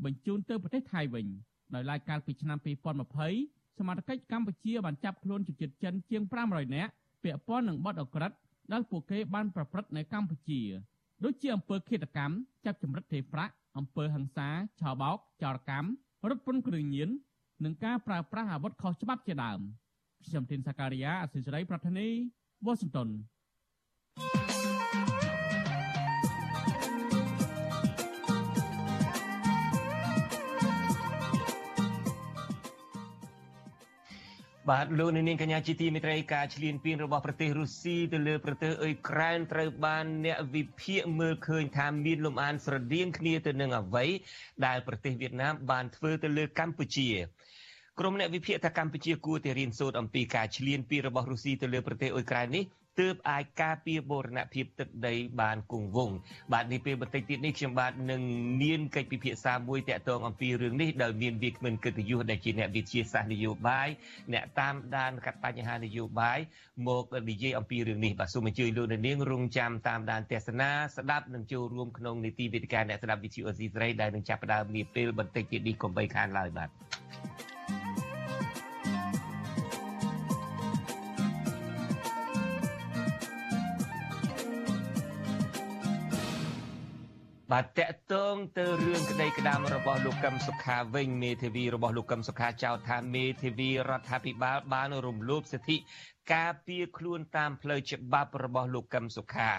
[0.05, 1.27] បញ្ជូនទៅប្រទេសថៃវិញ
[1.75, 6.90] ដោយឡែកកាលពីឆ្នាំ2020សមាជិកកម្ពុជាបានចាប់ខ្លួនជនជាតិចិនជាង500នាក់
[7.22, 8.33] ពាក់ព័ន្ធនឹងបទអក្រិត
[8.72, 10.61] ដែលពួកគេបានប្រព្រឹត្តនៅកម្ពុជា
[11.24, 14.48] ដូចជាអំពើឃាតកម្មចាប់ចម្រិតទេប្រាក់អំពើហិង្សា
[14.80, 15.88] ឆោបោកចោរកម្ម
[16.28, 17.08] រត់ពន្ធគ្រឿងញៀន
[17.64, 19.61] និងការប្រើប្រាស់អាវុធខុសច្បាប់ជាដើម
[20.26, 22.08] ខ្ញុំធីនសាការីយ៉ាអសិរ័យប្រធានី
[22.64, 23.08] វ៉ាស៊ីនតោន
[34.70, 44.05] បាទលោកនាងកញ្ញាជាទីមេត្រីការឈ្លានពានរបស់ប្រទេសរុស្ស៊ីទៅលើប្រទេសអ៊ុយក្រែនត្រូវបានអ្នកវិភាគមើលឃើញថាមានលំអានស្រដៀងគ្នាទៅនឹងអ្វី
[44.66, 47.09] ដែលប្រទេសវៀតណាមបានធ្វើទៅលើកម្ពុជា
[47.98, 52.64] ក្រុមអ្នកវិភាគថាកម្ពុជាគួរតែរៀនសូត្រអំពីការឈ្លានពានរបស់រុស្ស៊ីទៅលើប្រទេសអ៊ុយក្រែននេះ
[53.00, 56.16] ទើបអាចការពារបូរណភាពទឹកដីបានគង់វង្ស
[56.52, 58.22] បាទនេះពេលបន្តិចទៀតនេះខ្ញុំបាទនឹង
[58.62, 63.88] មានកិច្ចពិភាក្សាមួយតាក់ទងអំពីរឿងនេះដោយមានវាគ្មិនកិត្តិយសដែលជាអ្នកវិទ្យាសាស្ត្រនយោបាយ
[64.33, 66.38] អ្នកតាមដានកាត់បញ្ហានយោបាយ
[66.88, 76.68] មកនិយាយអំពីរឿងនេះបាទសូមអញ្ជើញលោកនាងរងចាំតាមដានទស្សនាស្ដាប់និងចូលរួមក្នុងនីតិវិទ្យាអ្នកស្ដាប់វិទ្យុអេស៊ីស្រីដែលនឹងចាប់ផ្ដើមនាពេលបន្តិចទៀតនេះកុំបីខានឡើយបាទ
[87.52, 95.76] បាទតកតងទៅរឿងក្តីក្តាមរបស់លោកកឹមសុខាវិញមេធាវីរបស់លោកកឹមសុខាចោទថាមេធាវីរដ្ឋាភិបាលបានរំលោភសិទ្ធិ
[96.35, 99.50] ការពារខ្លួនតាមផ្លូវច្បាប់របស់លោកកឹមសុខា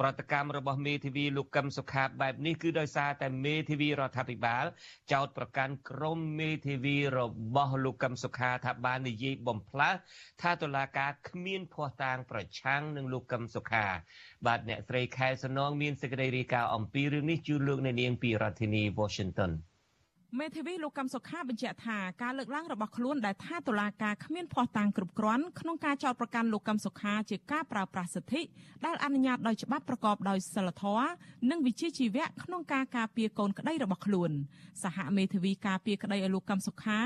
[0.00, 4.64] ប្រតិកម្មរបស់មេធាវីលោកកឹមសុខាបែបនេះគឺដោយសារតែមេធាវីរដ្ឋាភិបាល
[5.12, 7.20] ចោទប្រកាន់ក្រុមមេធាវីរ
[7.56, 9.98] បស់លោកកឹមសុខាថាបាននិយាយបំផ្លាស់
[10.42, 13.86] ថាតុលាការគ្មានភ័ស្តុតាងប្រឆាំងនឹងលោកកឹមសុខា
[14.46, 19.52] បាទអ្នកស្រីខែសំណងមានសេចក្តីរាយការណ៍អំពីរឿងនេះជូនលោកអ្នកនាងពីរដ្ឋធានី Washington
[20.40, 28.42] មេធាវីលោកកំសុខាបញ្ជាក់ថាការលើកឡើងរបស់ខ្លួនដែលថាតុលាការគ្មានភ័ស្តុតាងគ្រប់គ្រាន់ក្នុងការចោទប្រកាន់លោកកំសុខាជាការប្រើប្រាស់សិទ្ធិ
[28.86, 31.08] ដែលអនុញ្ញាតដោយច្បាប់ប្រកបដោយសិលធម៌
[31.50, 34.30] និងវិជ្ជាជីវៈក្នុងការការពារកូនក្តីរបស់ខ្លួន
[34.82, 37.00] សហមេធាវីការពារក្តីឲ្យលោកកំសុខា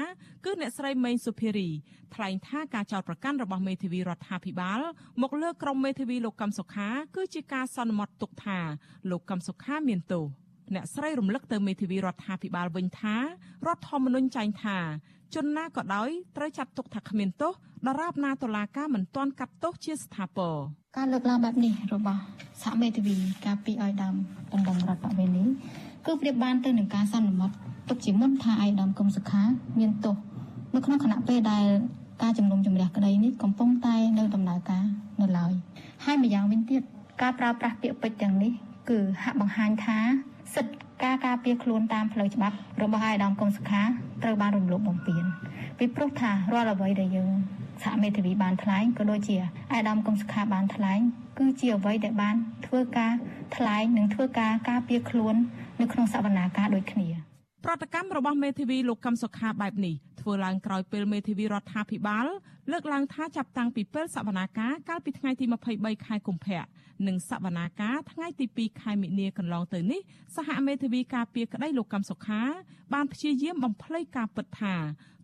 [0.45, 1.69] គឺអ្នកស្រីមេងសុភារី
[2.15, 4.81] ថ្លែងថាការចោទប្រកាន់របស់មេធាវីរដ្ឋាភិបាល
[5.23, 8.59] មកលើក្រុមមេធាវីលោកកំសុខាគឺជាការសន្មត់ទុកថា
[9.11, 14.79] លោកកំសុខាមានទោស អ្នកស្រីរំលឹកទៅមេធាវីរដ្ឋាភិបាលវិញថារដ្ឋធម្មនុញ្ញចែងថា
[15.35, 17.53] ជនណាក៏ដោយត្រូវចាត់ទុកថាគ្មានទោស
[17.89, 20.55] ដរាបណាតុលាការមិនទាន់កាត់ទោសជាស្ថាពរ
[20.97, 22.21] ការលើកឡើងបែបនេះរបស់
[22.63, 24.15] សហមេធាវីការពីឲ្យដើម
[24.53, 25.45] ដណ្ដឹងរដ្ឋបវេនី
[26.07, 27.55] គឺប្រៀបបានទៅនឹងការសន្មត់
[27.89, 29.43] ទុកជាមុនថាឯកឧត្តមគឹមសុខា
[29.79, 30.17] មានទោស
[30.75, 31.67] នៅក្នុងគណៈពេលដែល
[32.23, 34.85] ការជំនុំជម្រះក្តីនេះកំពុងតែនៅដំណើរការ
[35.21, 35.53] នៅឡើយ
[36.05, 36.83] ហើយម្យ៉ាងវិញទៀត
[37.23, 38.53] ការប្រើប្រាស់ពាក្យពេចន៍ទាំងនេះ
[38.89, 39.99] គឺហាក់បង្ហាញថា
[40.55, 43.83] សិទ្ធិការការពារខ្លួនតាមផ្លូវច្បាប់របស់អាយដាមកុងសុខា
[44.23, 45.25] ត្រូវបានរំលោភបំពាន
[45.79, 47.31] ពីព្រោះថារាល់អ្វីដែលយើង
[47.85, 49.37] សហមេធាវីបានថ្លែងក៏ដូចជា
[49.73, 51.01] អាយដាមកុងសុខាបានថ្លែង
[51.39, 53.13] គឺជាអ្វីដែលបានធ្វើការ
[53.57, 55.35] ថ្លែងនិងធ្វើការការពារខ្លួន
[55.81, 57.09] នៅក្នុងសវនាការដូចគ្នា
[57.65, 62.27] ប្រតិកម្មរបស់មេធាវីលោកកឹមសុខាបែបនេះធ្វើឡើងក្រោយពេលមេធាវីរដ្ឋាភិបាល
[62.71, 66.63] លើកឡើងថាចាប់តាំងពីពេលសវនាការកាលពីថ្ងៃទី23ខែកុម្ភៈ
[67.07, 70.01] និងសវនាការថ្ងៃទី2ខែមិនិនាកន្លងទៅនេះ
[70.37, 72.43] សហមេធាវីការពារក្តីលោកកំសុខា
[72.95, 74.77] បានព្យាយាមបំភ្លៃការពិតថា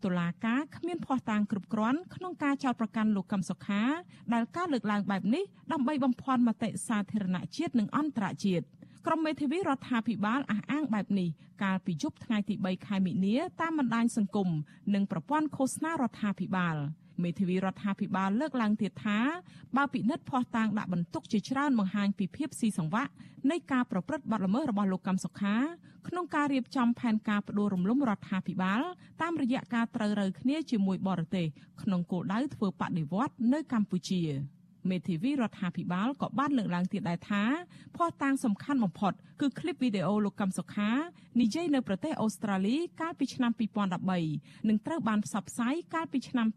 [0.05, 3.83] តុលាការគ្មានភ័ស្តុតាងគ្រប់គ្រាន់ក្នុងការចោទប្រកាន់លោកកំសុខា
[4.33, 8.65] ដែលការលើកឡើងបែបនេះដើម្បីបំភាន់មតិសាធារណជាតិនិងអន្តរជាតិ
[9.07, 11.29] ក្រុមមេធាវីរដ្ឋាភិបាលអះអាងបែបនេះ
[11.63, 14.49] កាលពីយប់ថ្ងៃទី3ខែមិនិនាតាមបណ្ដាញសង្គម
[14.95, 16.77] និងប្រព័ន្ធឃោសនារដ្ឋាភិបាល។
[17.23, 19.19] មេធាវីរដ្ឋាភិបាលលើកឡើងទៀតថា
[19.77, 23.13] បើពិនិត្យភ័ស្តុតាងដាក់បន្ទុកជាច្រើនបង្ហាញពីភាពស៊ីសង្វាក់
[23.51, 25.57] នៃការប្រព្រឹត្តបទល្មើសរបស់លោកកំសុខា
[26.09, 28.83] ក្នុងការរៀបចំផែនការផ្ដួលរំលំរដ្ឋាភិបាល
[29.23, 31.47] តាមរយៈការត្រូវរើគ្នាជាមួយបរទេស
[31.83, 34.23] ក្នុងគោលដៅធ្វើបដិវត្តនៅកម្ពុជា។
[34.90, 37.44] មេធាវីរដ្ឋាភិបាលក៏បានលើកឡើងទៀតដែរថា
[37.96, 40.92] ភស្តុតាងសំខាន់បំផុតគឺคลิปវីដេអូលោកកឹមសុខា
[41.42, 43.52] និយាយនៅប្រទេសអូស្ត្រាលីកាលពីឆ្នាំ
[44.10, 46.48] 2013និងត្រូវបានផ្សព្វផ្សាយកាលពីឆ្នាំ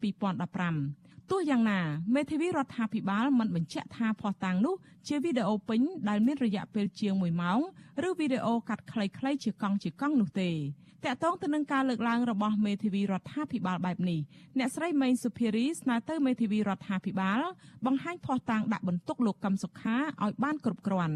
[0.94, 1.79] 2015 ទោះយ៉ាងណា
[2.15, 4.75] មេធាវីរដ្ឋាភិបាលមិនបញ្ជាក់ថាភស្តុតាងនោះ
[5.07, 7.59] ជាវីដេអូពេញដែលមានរយៈពេលជាង1ម៉ោង
[8.07, 14.19] ឬវីដេអូកាត់ខ្លីៗជាកង់ជាកង់នោះទេតកតងទៅនឹងការលើកឡើងរបស់មេធាវីរដ្ឋាភិបាលបែបនេះ
[14.57, 17.41] អ្នកស្រីមេងសុភារីស្នើទៅមេធាវីរដ្ឋាភិបាល
[17.85, 21.15] បង្ហាញភស្តុតាងដាក់បន្ទុកលោកកឹមសុខាឲ្យបានគ្រប់គ្រាន់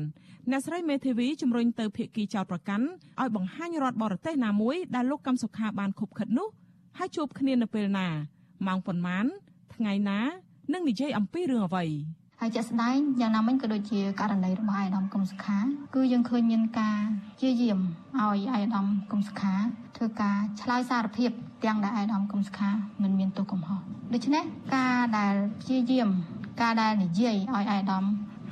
[0.52, 2.86] អ្នកស្រីមេធាវីជំរុញទៅភាគីចោតប្រកាន់
[3.22, 6.48] ឲ្យបង្ហាញរដ្ឋបរទេសណាមួយដែលលោកកឹមសុខាបានខົບខិតនោះ
[6.98, 8.08] ហើយជួបគ្នានៅពេលណា
[8.68, 9.26] ម៉ោងប៉ុន្មាន
[9.80, 10.20] ថ្ងៃណា
[10.74, 11.86] នឹងនិយាយអំពីរឿងអ្វី
[12.42, 15.58] ហើយជាក់ស្ដែងយ៉ាងណាមិញក៏ដូចជាករណីរបស់អាយដាមកុំសុខា
[15.96, 17.00] គឺយើងឃើញមានការ
[17.42, 17.80] ជាយាម
[18.20, 19.56] ឲ្យអាយដាមកុំសុខា
[19.96, 21.32] ធ្វើការឆ្លើយសារភាព
[21.64, 22.70] ទាំងដែលអាយដាមកុំសុខា
[23.04, 23.80] មិនមានទោសកំហុស
[24.14, 24.44] ដូច្នេះ
[24.76, 25.36] ការដែល
[25.68, 26.10] ជាយាម
[26.62, 28.04] ការដែលនិយាយឲ្យអាយដាម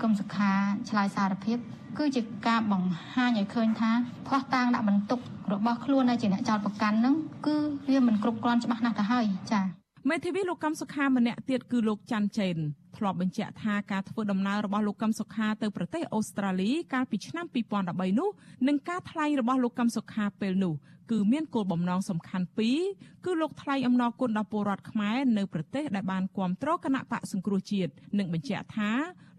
[0.02, 0.52] កុំសុខា
[0.90, 1.58] ឆ្លើយសារភាព
[1.98, 3.92] គឺជាការបង្ហាញឲ្យឃើញថា
[4.28, 5.20] ផ្ោះតាងដាក់បន្ទុក
[5.54, 7.56] របស់ខ្លួនដែលជាអ្នកចោតប្រកាន់ហ្នឹងគឺ
[7.90, 12.56] វាមិនគ្រប់គ្រាន់ច្បាស់ណាស់ទៅហើយចា៎ មេធាវីលោកកឹមសុខាម្នាក់ទៀតគឺលោកច័ន្ទចេន
[12.98, 17.46] ធ្លាប់បញ្ជាក់ថាការធ្វើដំណើររបស់លោកកឹមសុខាទៅប្រទេសអូស្ត្រាលីកាលពីឆ្នាំ
[17.84, 18.30] 2013នោះ
[18.68, 20.74] និងការថ្លែងរបស់លោកកឹមសុខាពេលនោះ
[21.12, 22.80] គឺមានគោលបំណងសំខាន់ពីរ
[23.26, 28.92] គឺលោកថ្លែងអំណរគុណដល់ពលរដ្ឋខ្មែរនៅប្រទេសដែលបានគ្រប់គ្រងគណៈបកសង្គ្រោះជាតិនិងបញ្ជាក់ថា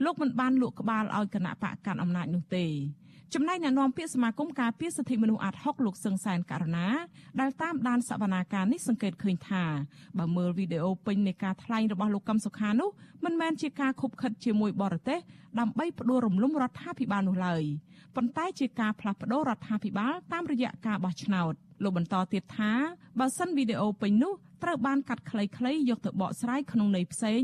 [0.05, 2.67] លោកមិនបានលក់ក្បាលឲ្យគណៈបកកាន់អំណាចនោះទេ
[3.35, 6.87] ចំណែកអ្នកនាំពាក្យសមាគមការពារសិទ្ធិមនុស្សអាត់ហុកលោកសឹងសែនករណា
[7.41, 9.65] ដែលតាមដានសវនាការនេះសង្កេតឃើញថា
[10.19, 12.91] បើមើលវីដេអូពេញនៃការថ្លែងរបស់លោកកឹមសុខានោះ
[13.25, 15.19] មិនមែនជាការខុបខិតជាមួយបរទេស
[15.61, 17.63] ដើម្បីផ្ដួលរំលំរដ្ឋាភិបាលនោះឡើយ
[18.17, 22.73] ប៉ុន្តែជាការផ្លាស់ប្តូររដ្ឋាភិបាលតាមរយៈការបោះឆ្នោតលោកបន្តទៀតថា
[23.19, 27.43] បើសិនវីដេអូពេញនោះត្រូវបានកាត់ខ្លីៗយកទៅបកស្រាយក្នុងន័យផ្សេង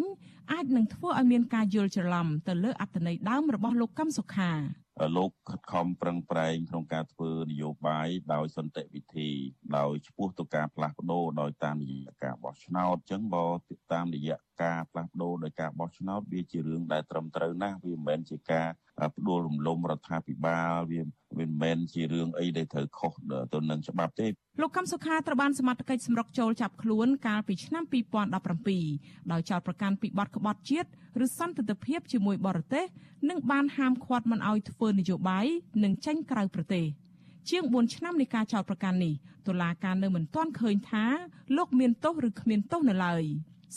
[0.52, 4.52] អាចនឹងធ្វើឲ្យមានការយល់ច្រឡំទៅលើអត្ថន័យដើមរបស់លោកកឹមសុខា
[5.16, 9.30] លោកខិតខំប្រឹងប្រែងក្នុងការធ្វើនយោបាយដោយសន្តិវិធី
[9.76, 13.46] ដោយឈ្មោះទៅការផ្លាស់ប្ដូរដោយតាមរយៈការបោះឆ្នោតអញ្ចឹងបើ
[13.92, 18.68] តាមរយៈការផ្លាស់ប្ដូរដោយការបោះឆ្នោតវាជារឿងដែលត្រឹមត្រូវណាស់វាមិនមែនជាការ
[19.16, 21.02] ផ្ដួលរំលំរដ្ឋាភិបាលវាវា
[21.38, 23.12] មិនមែនជារឿងអីដែលត្រូវខុស
[23.54, 24.26] ទៅនឹងច្បាប់ទេ
[24.61, 27.85] លោកកំសុខាត្រូវបានសមត្ថកិច្ចសម្រុកចូលចាប់ខ្លួនកាលពីឆ្នាំ
[28.72, 30.88] 2017ដោយចោទប្រកាន់ពីបទក្បត់ជាតិ
[31.24, 32.85] ឬសន្តិទភាពជាមួយបរទេស
[33.30, 35.46] និងបានហាមឃាត់មិនឲ្យធ្វើនយោបាយ
[35.85, 36.87] និងចេញក្រៅប្រទេស
[37.50, 39.14] ជាង4ឆ្នាំនៃការចោទប្រកាន់នេះ
[39.46, 41.04] តុលាការនៅមិនទាន់ឃើញថា
[41.57, 43.24] លោកមានទោសឬគ្មានទោសនៅឡើយ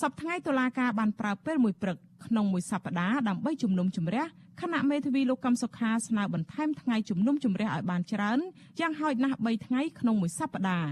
[0.02, 4.26] សប្តាហ៍ថ្ងៃតុលាការបានប្រើពេលមួយព្រឹកក្នុងមួយសប្តាហ៍ដើម្បីជំនុំជម្រះ
[4.62, 8.40] គណៈមេធាវីលោកកឹមសុខាស្នើបន្ថែមថ្ងៃជំនុំជម្រះឲ្យបានច្រើន
[8.80, 10.92] យ៉ាងហោចណាស់3ថ្ងៃក្នុងមួយសប្តាហ៍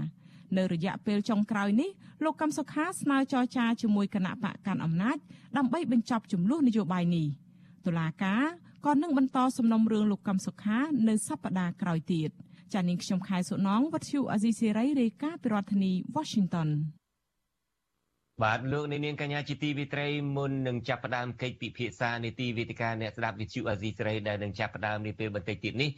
[0.56, 1.90] នៅរយៈពេលចុងក្រោយនេះ
[2.24, 5.16] លោកកឹមសុខាស្នើចរចាជាមួយគណៈបកកាន់អំណាច
[5.56, 7.26] ដើម្បីបញ្ចប់ចំនួននយោបាយនេះ
[7.86, 8.44] តុលាការ
[8.86, 12.30] ក៏នឹងបន្តសំណុំរឿងលោកកឹមសុខានៅសប្តាហ៍ក្រោយទៀត
[12.74, 16.70] ចានាងខ្ញុំខែសុណងវັດឈូអាស៊ីសេរីរាយការណ៍ពីរដ្ឋធានី Washington
[18.44, 25.90] បាទលោកនាងកញ្ញាជាទីវិត្រីមុននឹងចាប់ផ្ដើមកិច្ចពិភាក្សានីតិវិទ្យាអ្នកស្ដាប់វិទ្យុអាស៊ីសេរីដែលនឹងចាប់ផ្ដើមនាពេលបន្តិចទៀតនេះ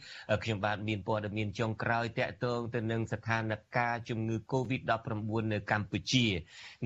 [0.43, 3.41] ខ្ញុំបាទមានព័ត៌មានចុងក្រោយតាក់ទងទៅនឹងស្ថាន
[3.75, 6.25] ភាពជំងឺ Covid-19 នៅកម្ពុជា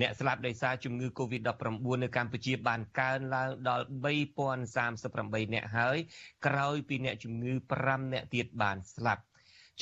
[0.00, 3.84] អ្នកស្លាប់ដោយសារជំងឺ Covid-19 នៅកម្ពុជាបានកើនឡើងដល់
[4.64, 5.98] 3038អ្នកហើយ
[6.46, 9.24] ក្រោយពីអ្នកជំងឺ5អ្នកទៀតបានស្លាប់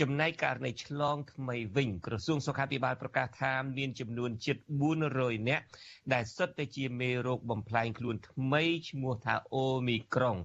[0.00, 4.56] ចំណែកករណីឆ្លងថ្មីវិញក្រសួងសុខាភិបាលប្រកាសថាមានចំនួនជិត
[5.02, 5.64] 400នាក់
[6.12, 10.36] ដែលសុទ្ធតែជាមេរោគបំផ្លែងខ្លួនថ្មីឈ្មោះថាអូមីក្រុង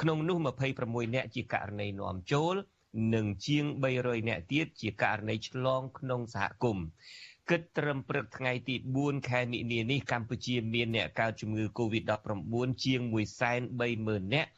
[0.00, 0.36] ក្នុងនោះ
[0.76, 2.54] 26នាក់ជាករណីនាំចូល
[3.14, 3.64] និងជាង
[3.96, 6.86] 300នាក់ទៀតជាករណីឆ្លងក្នុងសហគមន៍
[7.50, 13.00] គិតត្រឹមព្រឹកថ្ងៃទី4ខែមិនិនានេះកម្ពុជាមានអ្នកកើតជំងឺ Covid-19 ជាង
[13.68, 14.50] 130,000នាក់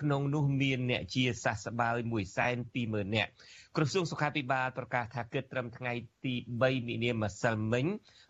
[0.00, 1.96] ក្នុងនោះមានអ្នកជាសះស្បើយ
[2.56, 3.30] 120,000នាក់
[3.76, 5.92] ក្រសួងសុខាភិបាលប្រកាសថាគិតត្រឹមថ្ងៃ
[6.24, 7.86] ទី3មីនាម្សិលមិញ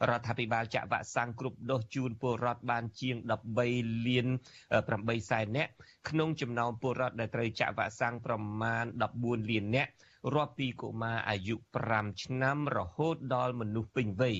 [0.08, 3.16] រដ្ឋាភិបាលចាក់វ៉ាក់សាំងគ្រប់ដូសជូនពលរដ្ឋបានជាង
[3.66, 4.26] 13លាន
[4.78, 5.72] 8សែននាក់
[6.08, 8.84] ក្នុងចំណោមពលរដ្ឋដែលត្រូវចាក់វ៉ាក់សាំងប្រមាណ
[9.16, 9.90] 14លាននាក់
[10.34, 11.56] រាប់ពីកុមារអាយុ
[11.88, 14.36] 5ឆ្នាំរហូតដល់មនុស្សពេញវ័យ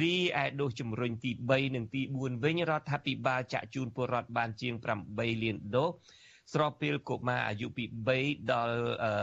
[0.00, 4.74] រីឯដូសជំរុញទី3និងទី4វិញរដ្ឋាភិបាលចាក់ជូនពលរដ្ឋបានជាង
[5.08, 5.90] 8លានដូស
[6.52, 7.84] ស្របពេលកុមារអាយុពី
[8.18, 8.78] 3ដល់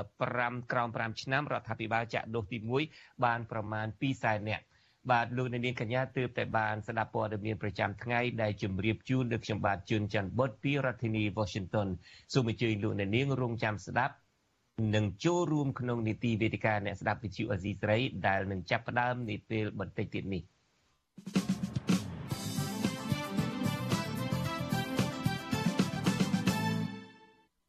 [0.09, 2.57] 5ក្រោម5ឆ្នាំរដ្ឋាភិបាលចាក់ដូសទី
[2.91, 4.65] 1បានប្រមាណ2សែននាក់
[5.11, 11.87] បាទលោកនាងកញ្ញាទើបតែបានស្ដាប់ព័ត៌មានប្រចាំថ្ងៃដែលជម្រាបជូនដល់ខ្ញុំបាទជួនច័ន្ទបុតពីរដ្ឋធានី Washington
[12.33, 14.15] សូមអញ្ជើញលោកនាងរងចាំស្ដាប់
[14.95, 20.43] និងចូលរួមក្នុងនីតិវេទិកាអ្នកស្ដាប់វិទ្យុអេស៊ីស្រីដែលនឹងចាប់ផ្ដើមនាពេលបន្តិចទៀតនេះ។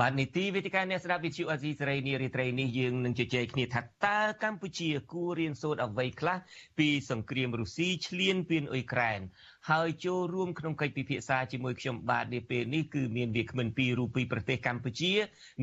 [0.00, 6.36] បាទនីតិវេទិកាអ្នកស្ដាប់វិទ្យុអាស៊ីសេរីនារីត្រីនេះយើងនឹងជជែកគ្នាថាតើកម្ពុជាគួររៀនសូត្រអ្វីខ្លះ
[6.78, 9.20] ពីសង្គ្រាមរុស្ស៊ីឈ្លានពានអ៊ុយក្រែន
[9.70, 15.12] ហើយចូលរួមក្នុងកិច្ចពិភាក្សាជាមួយខ្ញុំបាទនាពេលនេះគឺមានវាគ្មិនពីររូបពីប្រទេសកម្ពុជា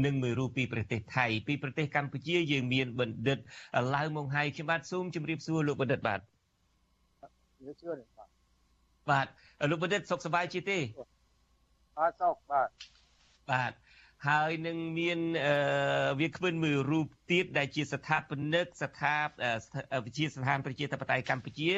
[0.06, 3.40] និងមួយរូបពីប្រទេសថៃពីប្រទេសកម្ពុជាយើងមានបណ្ឌិត
[3.94, 6.20] ឡាវម៉ុងហៃខ្ញុំបាទសូមជម្រាបសួរលោកបណ្ឌិតបាទ
[9.10, 9.28] បាទ
[9.72, 10.80] លោកបណ្ឌិតសុខសប្បាយជាទេ
[11.98, 12.70] បាទសុខបាទ
[13.52, 13.74] បាទ
[14.26, 15.20] ហើយនឹងមាន
[16.20, 19.28] វាគ្មិនមួយរូបទៀតដែលជាស្ថាបនិកស្ថាប
[20.06, 21.70] វិជាស្ថានប្រជាធិបតេយ្យកម្ពុជា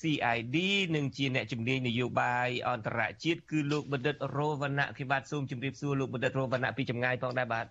[0.00, 0.56] CID
[0.96, 7.66] និងជាអ្នកជំនាញនយោបាយអន្តរជាតិគឺលោកបណ្ឌិតរវណ្ណៈខ្ញុំបាទសូមជម្រាបសួរលោកបណ្ឌិតរវណ្ណៈពីចម្ងាយផងដែរបាទ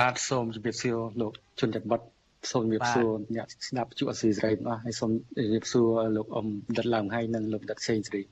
[0.00, 2.00] បាទសូមជម្រាបសួរលោកជនច័ន្ទបុត
[2.50, 8.22] សូមជម្រាបសួរអ្នកស្ដាប់ជួអស៊ីសេរីទាំងអស់ហើយសូមជម្រាបសួរលោកអ៊ំបណ្ឌិតឡើងហើយនិងលោកបណ្ឌិតសេងសេរី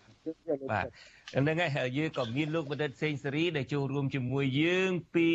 [0.72, 0.86] បាទ
[1.32, 5.30] ហ្នឹងហើយយើងក៏មានលោកបណ្ឌិតសេងសេរីដែលចូលរួមជាមួយយើងពី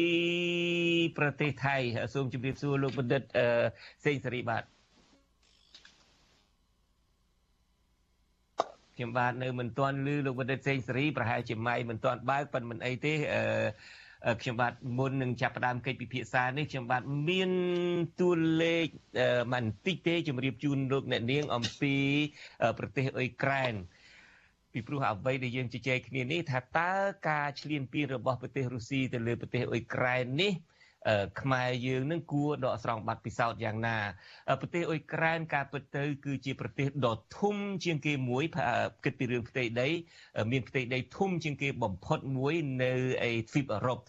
[1.18, 1.78] ប្រទេសថៃ
[2.14, 3.22] សូមជម្រាបសួរលោកបណ្ឌិត
[4.06, 4.64] សេងសេរីបាទ
[8.96, 17.52] ខ្ញុំបាទនៅមិនទាន់ឮលោកបណ្ឌិតសេងសេរីប្រហែលជាម៉ៃមិនទាន់បើកប៉ុន្តែមិនអីទេអឺខ្ញុំបាទមុននឹងចាប់ផ្ដើមកិច្ចពិភាក្សានេះខ្ញុំបាទមាន
[18.20, 18.30] តួ
[18.62, 18.88] លេខ
[19.54, 21.96] បន្តិចទេជម្រាបជូនលោកអ្នកនាងអំពី
[22.78, 23.74] ប្រទេសអ៊ុយក្រែន
[24.76, 26.92] ពីព្រោះអ្វីដែលយើងជជែកគ្នានេះថាតើ
[27.30, 30.54] ការឈ្លានពានរបស់ប្រទេសរុស្ស៊ីទៅលើប្រទេសអ៊ុយក្រែននេះ
[31.42, 33.98] ខ្មែរយើងនឹងគួរដកស្រង់បាត់ពិសោធន៍យ៉ាងណា
[34.62, 38.44] ប្រទេសអ៊ុយក្រែនការពិតទៅ គឺជាប្រទេសដ៏ធំជាងគេមួយ
[39.04, 39.90] គិតពីរឿងផ្ទៃដី
[40.52, 42.54] មានផ្ទៃដីធំជាងគេបំផុតមួយ
[42.84, 42.94] នៅ
[43.30, 44.00] ឯទ្វីបអឺរ៉ុប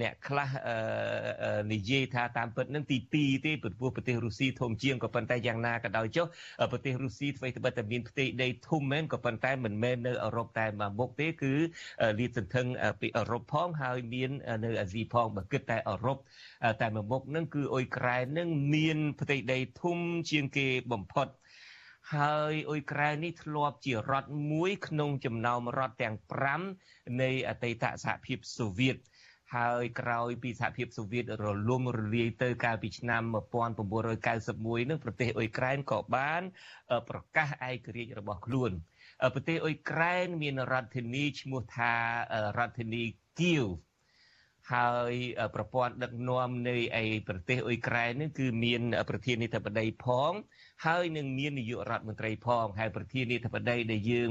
[0.00, 0.50] អ្នកខ្លះ
[1.72, 6.26] និយាយថាតាមពិតនឹងទី2ទេព្រោះប្រទេសរុស្ស៊ីធំជាងក៏ប៉ុន្តែយ៉ាងណាក៏ដោយចុះ
[6.72, 11.54] ប្រទេសរុស្ស៊ីអ្វីត្បិតតែមានផ្ទៃដីធំមែនក៏ប៉ុន្តែមិនមែននៅអឺរ៉ុបតែមួយមុខទេគឺ
[12.18, 12.66] លាតសន្ធឹង
[13.00, 14.30] ពីអឺរ៉ុបផងហើយមាន
[14.64, 16.18] នៅអាស៊ីផងបើគិតតែអឺរ៉ុប
[16.80, 19.98] តែមួយមុខនឹងគឺអ៊ុយក្រែននឹងមានផ្ទៃដីធំ
[20.30, 21.28] ជាងគេបំផុត
[22.14, 26.16] ហើយអ៊ុយក្រែននេះធ្លាប់ជារដ្ឋមួយក្នុងចំណោមរដ្ឋទាំង
[26.66, 28.96] 5នៃអតីតសហភាពសូវៀត
[29.56, 36.42] ហើយក្រោយពីសហភាពសូវៀតរលំរលាយទៅកាលពីឆ្នាំ1991នឹងប្រទេសអ៊ុយក្រែនក៏បាន
[37.08, 38.70] ប្រកាសឯករាជ្យរបស់ខ្លួន
[39.34, 41.92] ប្រទេសអ៊ុយក្រែនមានរដ្ឋធានីឈ្មោះថា
[42.58, 43.04] រដ្ឋធានី
[43.40, 43.66] គៀវ
[44.72, 45.14] ហើយ
[45.54, 50.32] ប្រព័ន្ធដឹកនាំនៃឯប្រទេសអ៊ុយក្រែននេះគឺមានប្រធានាធិបតីផង
[50.86, 54.30] ហើយនឹងមាននាយករដ្ឋមន្ត្រីផងហើយប្រធានាធិបតីដែលយើង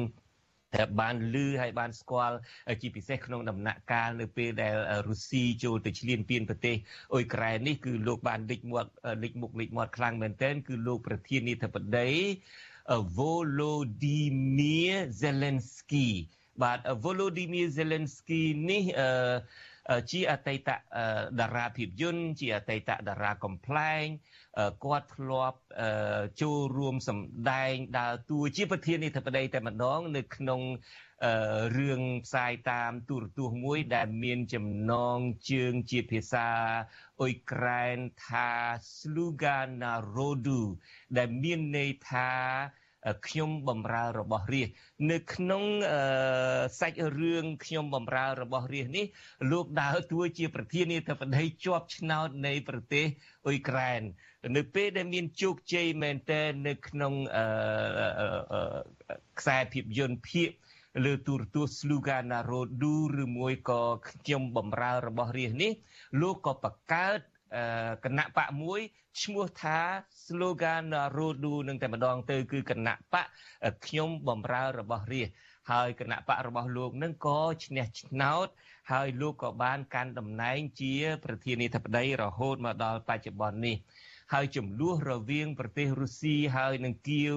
[0.99, 2.37] បានលឺហើយបានស្គាល់
[2.81, 4.75] ជាពិសេសក្នុងដំណាក់កាលនៅពេលដែល
[5.07, 6.75] រុស្ស៊ីចូលទៅឈ្លានពានប្រទេស
[7.13, 8.91] អ៊ុយក្រែននេះគឺលោកបានលេចមាត់
[9.23, 12.09] លេចមុខលេចមាត់ខ្លាំងមែនទែនគឺលោកប្រធានាធិបតី
[13.17, 16.09] Volodymyr Zelensky
[16.61, 19.09] បាទ Volodymyr Zelensky នេះអឺ
[20.11, 20.69] ជាអតីត
[21.39, 24.05] តារាភាពយន្តជាអតីតតារាកំ pl ែង
[24.85, 25.59] គាត់ធ្លាប់
[26.41, 30.61] ចូលរួមសម្ដែងដើរតួជាប្រធានាធិបតីតែម្ដង នៅក្នុង
[31.77, 35.17] រឿងផ្សាយតាមទូរទស្សន៍មួយដែលមានចំណង
[35.51, 36.47] ជើងជាភាសា
[37.19, 38.49] អ៊ុយក្រែនថា
[38.95, 40.61] Sluga Narodu
[41.17, 42.29] ដែលមានន័យថា
[43.27, 44.69] ខ្ញុំបំរើរបស់រាជ
[45.11, 45.63] នៅក្នុង
[46.79, 49.05] សាច់រឿងខ្ញុំបំរើរបស់រាជនេះ
[49.51, 53.05] លោកដើរតួជាប្រធានាធិបតីជាប់ឆ្នោតនៃប្រទេស
[53.45, 54.01] អ៊ុយក្រែន
[54.55, 57.13] នៅពេលដែលមានជោគជ័យមែនតើនៅក្នុង
[59.39, 60.49] ខ្សែភាពយន្តភាគ
[61.05, 65.71] លើទូរទស្សន៍ Sluga Narodu ឬមួយក៏ខ្ញុំបំរើរបស់រាជនេះ
[66.21, 67.19] លោកក៏បង្កើត
[68.05, 68.81] គណៈបកមួយ
[69.23, 69.79] ឈ្មោះថា
[70.23, 73.25] slogan Narodu នឹងតែម្ដងទៅគឺគណៈបក
[73.85, 75.29] ខ្ញុំបំរើរបស់រាជ
[75.71, 78.47] ហើយគណៈបករបស់លោកនឹងក៏ឈ្នះឆ្នោត
[78.91, 80.93] ហើយលោកក៏បានកាន់តំណែងជា
[81.23, 83.77] ប្រធានាធិបតីរហូតមកដល់បច្ចុប្បន្ននេះ
[84.33, 87.35] ហើយចំនួនរវាងប្រទេសរុស្ស៊ីហើយនឹងគៀវ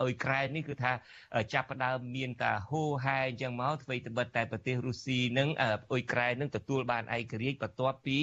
[0.00, 0.92] អ៊ុយក្រែននេះគឺថា
[1.52, 8.18] ចាប់ផ្ដើមមានតាហូហែអញ្ចឹងមកធ្វើត្បិតតែប្រទេសរុស្ស៊ីនឹងអ៊ុយក្រែននឹងទទួលបានឯករាជ្យបន្ទាប់ពី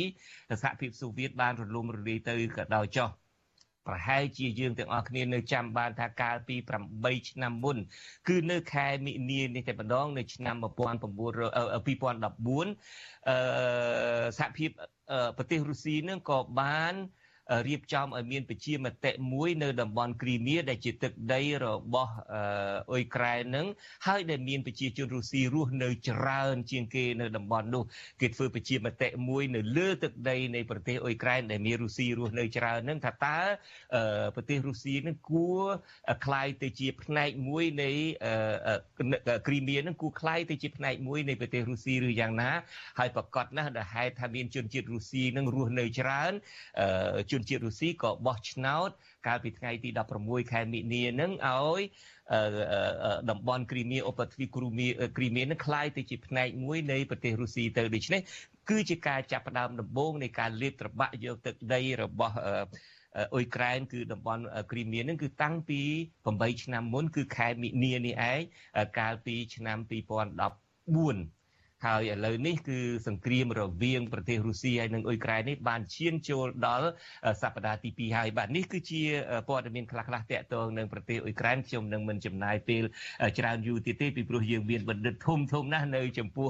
[0.63, 3.09] សហភាពសូវៀតបានរលំរលាយទៅក៏ដោយចុះ
[3.87, 6.55] ប្រហែលជាយើងទាំងអស់គ្នានៅចាំបានថាកាលពី
[6.93, 7.77] 8ឆ្នាំមុន
[8.27, 11.63] គឺនៅខែមិនិនានេះតែម្ដងនៅឆ្នាំ19 2014អឺ
[14.39, 14.69] សហភាព
[15.37, 16.93] ប្រទេសរុស្ស៊ីនឹងក៏បាន
[17.66, 22.14] រៀបចំឲ្យមានប្រជាមតិមួយនៅតំបន់គ្រីមៀដែលជាទឹកដីរបស់
[22.90, 23.66] អ៊ុយក្រែននឹង
[24.06, 27.82] ហើយដែលមានប្រជាជនរុស្ស៊ីរស់នៅច្រើនជាងគេនៅតំបន់នោះ
[28.20, 33.38] គេធ្វើប្រជាមតិមួយនៅលើទឹកដីនៃប្រទេសអ៊ុយក្រែនដែលមានរុស្ស៊ីរស់នៅច្រើននឹងថាតើ
[34.34, 35.64] ប្រទេសរុស្ស៊ីនឹងគួរ
[36.24, 37.90] คล้ายទៅជាផ្នែកមួយនៃ
[39.46, 42.50] គ្រីមៀនឹងគួរคล้ายទៅជាផ្នែកមួយនៃប្រទេសរុស្ស៊ីឬយ៉ាងណា
[42.98, 46.32] ហើយប្រកាសណាស់ដែលហេតុថាមានជនជាតិរុស្ស៊ីនឹងរស់នៅច្រើន
[47.32, 48.88] ជនជាតិរុស្ស៊ីក៏បោះឆ្នោត
[49.26, 51.80] កាលពីថ្ងៃទី16ខែមិនិនានឹងឲ្យ
[53.30, 58.20] តំបន់គ្រីមៀឧបទ្វីបគ្រូមៀគ្រីមៀនឹងคล้ายទៅជាផ្នែកមួយនៃប្រទេសរុស្ស៊ីទៅដូច្នេះ
[58.70, 62.36] គឺជាការចាប់ផ្ដើមដំបូងនៃការលេបត្របាក់យកទឹកដីរបស់
[63.34, 65.80] អ៊ុយក្រែនគឺតំបន់គ្រីមៀនឹងគឺតាំងពី
[66.22, 68.40] 8ឆ្នាំមុនគឺខែមិនិនានេះឯង
[68.98, 71.38] កាលពីឆ្នាំ2014
[71.85, 76.87] ហើយឥឡូវនេះគឺសង្គ្រាមរវាងប្រទេសរុស្ស៊ីហើយនិងអ៊ុយក្រែននេះបានឈានចូលដល់
[77.41, 79.01] សប្តាហ៍ទី2ហើយបាទនេះគឺជា
[79.49, 82.83] ព័ត៌មានខ្លះៗតាក់ទងនឹងប្រទេសអ៊ុយក្រែនខ្ញុំនឹងមិនចំណាយពេល
[83.39, 86.47] ច្រើនយូរទៀតទេពីព្រោះយើងមានបណ្ឌិតធំធំណាស់នៅចំពោះ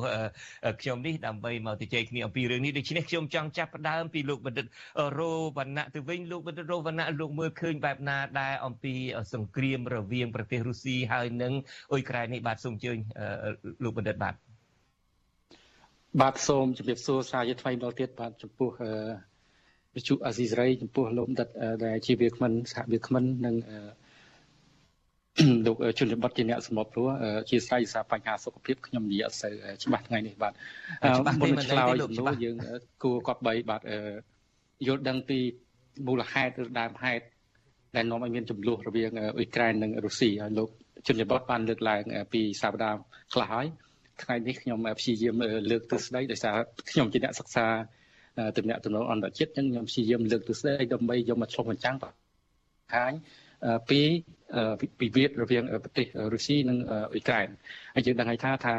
[0.82, 4.66] ខ្ញុំនេះដើម្បីមកជជែកគ្នាអំពីរឿងនេះដូច្នេះខ្ញុំចង់ចាប់ផ្ដើមពីលោកបណ្ឌិត
[5.20, 8.94] រោវណ្ណៈទៅវិញលោកបណ្ឌិតរោវណ្ណៈលោកមើលឃើញបែបណាដែរអំពី
[9.34, 11.54] សង្គ្រាមរវាងប្រទេសរុស្ស៊ីហើយនិង
[11.92, 12.98] អ៊ុយក្រែននេះបាទសូមអញ្ជើញ
[13.84, 14.53] លោកបណ្ឌិតបាទ
[16.22, 18.70] បាទសូមជម្រាបសួរសាជាថ្មីម្ដងទៀតបាទចំពោះ
[19.96, 21.48] វិទ្យុអាស៊ីសេរីចំពោះលោកដិត
[21.86, 23.56] ដែលជាវាគ្មិនសហវាគ្មិននិង
[25.66, 27.08] លោកជនបទជាអ្នកសម្របព្រោះ
[27.50, 29.54] ជាស្រ័យសារបញ្ហាសុខភាពខ្ញុំនិយាយអត់សូវ
[29.84, 30.54] ច្បាស់ថ្ងៃនេះបាទ
[31.42, 32.56] មុននឹងឆ្លើយចំនួនយើង
[33.04, 33.82] គួរគប្បីបាទ
[34.88, 35.40] យល់ដឹងពី
[36.08, 37.24] មូលហេតុឬដើមហេតុ
[37.96, 40.70] ដែលនាំឲ្យមានចំនួនរវាងអ៊ុយក្រែននិងរុស្ស៊ីហើយលោក
[41.08, 42.04] ជនបទបានលើកឡើង
[42.34, 43.00] ពីសប្តាហ៍
[43.34, 43.68] ខ្លះហើយ
[44.24, 45.36] ថ្ងៃនេះខ្ញុំព្យាយាម
[45.72, 46.56] លើកទស្សនៈដោយសារ
[46.90, 47.68] ខ្ញុំជាអ្នកសិក្សា
[48.58, 53.14] ទំនាក់ទំនងអន្តរជាតិអញ្ចឹងខ្ញុំព្យាយាមលើកទស្សនៈដើម្បីយកមកឆ្លុះបញ្ចាំងបង្ហាញ
[53.90, 54.02] ពី
[55.00, 57.48] ពិវាទរវាងប្រទេសរុស្ស៊ីនិងអ៊ុយក្រែន
[57.96, 58.76] ហើយយើងដឹងហើយថាថា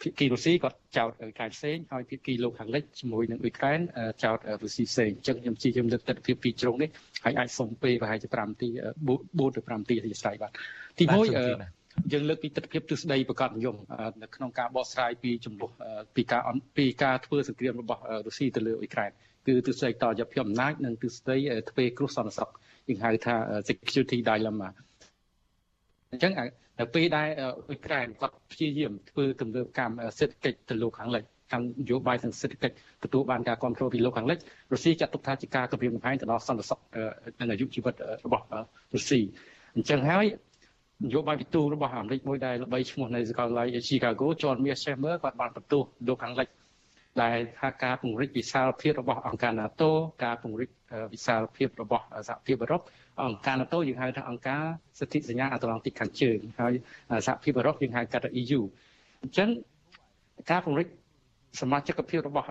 [0.00, 3.80] ភាគីរុស្ស៊ីគាត់ចោទអ៊ុយក្រែនផ្សេងហើយភាគីលោកខាងលិចជាមួយនឹងអ៊ុយក្រែន
[4.24, 6.90] ចោទរុស្ស៊ីផ្សេងអញ្ចឹងខ្ញុំព្យាយាមលើកទស្សនៈពីជ្រុងនេះ
[7.24, 10.52] ហើយអាចសុំពេលប្រហែលជា5នាទី4ទៅ5នាទីអធិស្ឋានបាទ
[10.98, 11.79] ទី1
[12.12, 13.76] យើងលើកពីទស្សនវិជ្ជាទ្រឹស្ដីប្រកាសនិយម
[14.22, 15.70] នៅក្នុងការបកស្រាយពីចំនួន
[16.16, 16.42] ពីការ
[16.76, 19.10] ពីការធ្វើសង្គ្រាមរបស់រុស្ស៊ីទៅលើអ៊ុយក្រែន
[19.46, 22.50] គឺទស្សនវិជ្ជាតយភាពអំណាចនិងទស្សនវិជ្ជាទ្វេគ្រោះសន្តិសុខ
[22.88, 23.34] យើងហៅថា
[23.68, 24.68] security dilemma
[26.12, 26.32] អញ្ចឹង
[26.78, 32.74] នៅពេលដែលអ៊ុយក្រែនគាត់ព្យាយាមធ្វើទម្លាប់កម្មសេដ្ឋកិច្ចទៅលោកខាងលិចខាងនយោបាយនិងសេដ្ឋកិច្ច
[33.04, 34.38] ទទួលបានការគ្រប់គ្រងពីលោកខាងលិច
[34.72, 36.78] រុស្ស៊ីចាត់ទុកថាជាការគម្រាមកំហែងទៅដល់សន្តិសុខ
[37.40, 37.94] និងអាយុជីវិត
[38.24, 38.44] របស់
[38.94, 39.20] រុស្ស៊ី
[39.76, 40.49] អញ្ចឹងហើយន
[41.12, 46.48] យោបាយពិទូរបស់អាមេរិកមួយដែលល្បីឈ្មោះនៅសាកលវិទ្យាល័យ Chicago John Mearsheimer គាត់បានបន្ទោសលោកខាងលិច
[47.22, 49.90] ដែលថាការពង្រីកវិសាលភាពរបស់អង្គការ NATO
[50.24, 50.70] ការពង្រីក
[51.12, 52.82] វិសាលភាពរបស់សហភាពអឺរ៉ុប
[53.22, 54.64] អង្គការ NATO យើងហៅថាអង្គការ
[54.98, 56.72] សិទ្ធិសញ្ញាអាត្លង់តិកខាងជើងហើយ
[57.26, 58.60] សហភាពអឺរ៉ុបយើងហៅកាត់ថា EU
[59.22, 59.48] អញ្ចឹង
[60.50, 60.88] ការពង្រីក
[61.60, 62.48] សមាជិកភាពរបស់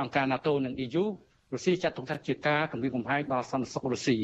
[0.00, 1.04] អង្គការ NATO និង EU
[1.52, 4.16] រុស្ស៊ីចាត់ទុកថាជាការគំរាមកំហែងដល់សន្តិសុខរុស្ស៊ី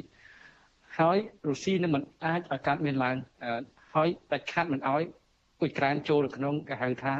[0.98, 1.16] ហើយ
[1.48, 3.16] រុស្ស៊ីនឹងមិនអាចឲ្យកើតមានឡើង
[3.94, 5.04] ហើយដាច់ខាត់មិនឲ្យ
[5.60, 7.12] អ៊ុយក្រែនចូលនៅក្នុងគេហៅថា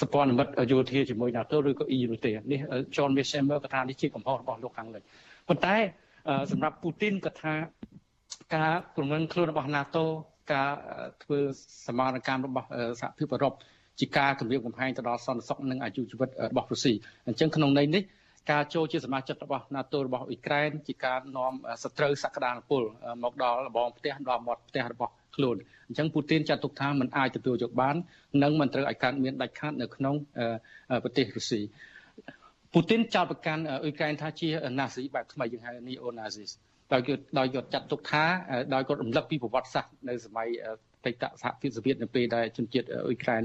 [0.00, 2.60] សពនិមិត្តយោធាជាមួយ NATO ឬក៏ EU នោះទេនេះ
[2.94, 5.02] John Mearsheimer ក៏ថានេះជាកំហុសរបស់លោកខាងលិច
[5.48, 5.76] ប៉ុន្តែ
[6.52, 7.54] សម្រាប់ពូទីនក៏ថា
[8.56, 10.04] ការប្រមឹងខ្លួនរបស់ NATO
[10.52, 10.70] ការ
[11.22, 11.38] ធ្វើ
[11.86, 12.66] សមារកម្មរបស់
[13.00, 13.54] សហភាពអឺរ៉ុប
[14.00, 16.92] ជាការគម្រាមកំហែងទៅដល់សន្តិសុខនិងអាយុជីវិតរបស់រុស្ស៊ី
[17.28, 18.02] អញ្ចឹងក្នុងន័យនេះ
[18.50, 22.82] ការចូលជាសមាជិករបស់ NATO របស់អ៊ុយក្រែនជាការនាំសត្រូវសក្តានុពល
[23.24, 25.56] មកដល់របងផ្ទះដល់មាត់ផ្ទះរបស់ខ្លួន
[25.88, 27.96] អញ្ចឹងពូទីនចាត់ទុកថាมันអាចទទួលយកបាន
[28.42, 30.14] និងមិនត្រូវឲ្យកើតមានដាច់ខាតនៅក្នុង
[31.04, 31.60] ប្រទេសរុស្ស៊ី
[32.74, 36.50] ពូទីនចោទប្រកាន់អ៊ុយក្រែនថាជាណាស៊ីបែបថ្មីយើងហៅ neo nazis
[36.92, 38.24] ដោយគាត់ដោយគាត់ចាត់ទុកថា
[38.74, 40.48] ដោយគាត់រំលឹកពីប្រវត្តិសាស្ត្រនៅសម័យ
[41.04, 43.42] បេតសហភាពសូវៀតនៅពេលដែលជនជាតិអ៊ុយក្រែន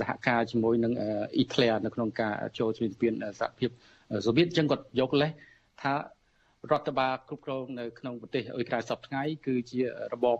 [0.00, 3.70] សហការជាមួយនឹងអ៊ីតលីនៅក្នុងការចូលជំនាញសហភាព
[4.26, 5.30] សូវៀតចឹងគាត់យកលេស
[5.82, 5.94] ថា
[6.72, 9.80] រដ្ឋបាលគ្រប់គ្រងនៅក្នុងប្រទេសអ៊ុយក្រែនសពថ្ងៃគឺជា
[10.14, 10.38] របប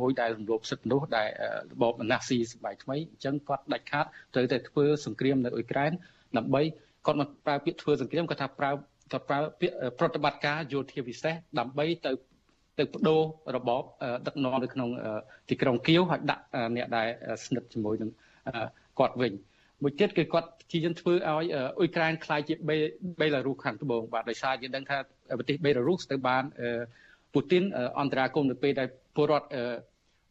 [0.00, 1.28] មួយដែលរំលោភសិទ្ធិមនុស្សដែល
[1.72, 5.92] របបណាស៊ីសម័យថ្មីអញ្ចឹងគាត់ដាច់ខាតត្រូវតែធ្វើសង្គ្រាមនៅអ៊ុយក្រែន
[6.38, 6.62] ដើម្បី
[7.06, 8.70] គាត់មកប្រើពាក្យធ្វើសង្គ្រាមគាត់ថាប្រើ
[9.12, 12.12] គាត់ប្រើពាក្យប្រតិបត្តិការយោធាពិសេសដើម្បីទៅ
[12.78, 13.22] ទៅបដូរ
[13.56, 13.82] របប
[14.26, 14.88] ដឹកនាំនៅក្នុង
[15.48, 16.42] ទីក្រុងគៀវហើយដាក់
[16.76, 17.08] អ្នកដែល
[17.44, 18.10] ស្និទ្ធជាមួយនឹង
[18.98, 19.32] គាត់វិញ
[19.82, 22.54] មួយទៀតគឺគាត់ព្យាយាមធ្វើឲ្យអ៊ុយក្រែនខ្លាយជា
[23.20, 24.98] បេឡារុសខាងត្បូងបាទដោយសារយើងដឹងថា
[25.38, 26.44] ប្រទេសបេឡារុសទៅបាន
[27.34, 27.64] ពូទីន
[28.00, 29.48] អន្តរាគមនៅពេលដែលពលរដ្ឋ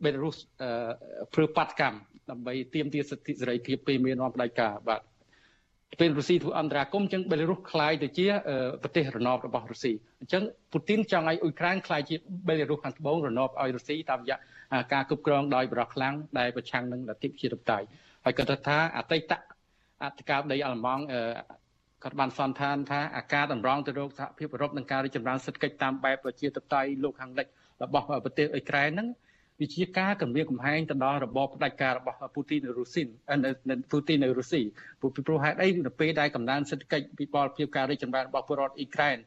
[0.04, 0.36] បេឡារុស
[1.34, 2.00] ព្រឺបាតកម្ម
[2.32, 5.02] ដើម្បីទាមទារសិទ្ធិសេរីភាពពីមាននាំផ្ដាច់ការបាទ
[6.00, 8.28] ពេលរុស្ស៊ីធ្វើអន្តរាគមអញ្ចឹងបេឡារុសខ្លាយទៅជា
[8.84, 10.44] ប្រទេសរណបរបស់រុស្ស៊ីអញ្ចឹង
[10.74, 12.16] ពូទីនចង់ឲ្យអ៊ុយក្រែនខ្លាយជា
[12.48, 14.38] បេឡារុសខាងត្បូងរណបឲ្យរុស្ស៊ីតាមរយៈ
[14.94, 17.88] ការគ្រប់គ្រងដោយបរិះខ្លាំងដែលប្រឆាំងនឹងលទ្ធិប្រជាធិបតេយ្យ
[18.28, 19.32] ហើយគាត់ថាអតីត
[20.04, 21.04] អធិការដីអាល្លឺម៉ង់
[22.04, 27.48] គាត់បានសន្និដ្ឋានថាអាការតម្រង់ទៅរកសហភាពអឺរ៉ុបនឹងការរីកចម្រើនសេដ្ឋកិច្ចតាមបែបប្រជាធិបតេយ្យលោកខាងលិច
[27.84, 29.08] របស់ប្រទេសអ៊ុយក្រែនហ្នឹង
[29.62, 33.04] វាជាការគម្រាមកំហែងទៅដល់របបផ្ដាច់ការរបស់ពូទីននៅរុស្ស៊ី
[33.70, 34.62] នៅពូទីននៅរុស្ស៊ី
[35.02, 39.18] ពីព្រោះហេតុអីនៅពេលដែលកំណើនសេដ្ឋកិច្ចពីបលភាពការរីកចម្រើនរបស់ពលរដ្ឋអ៊ុយក្រែន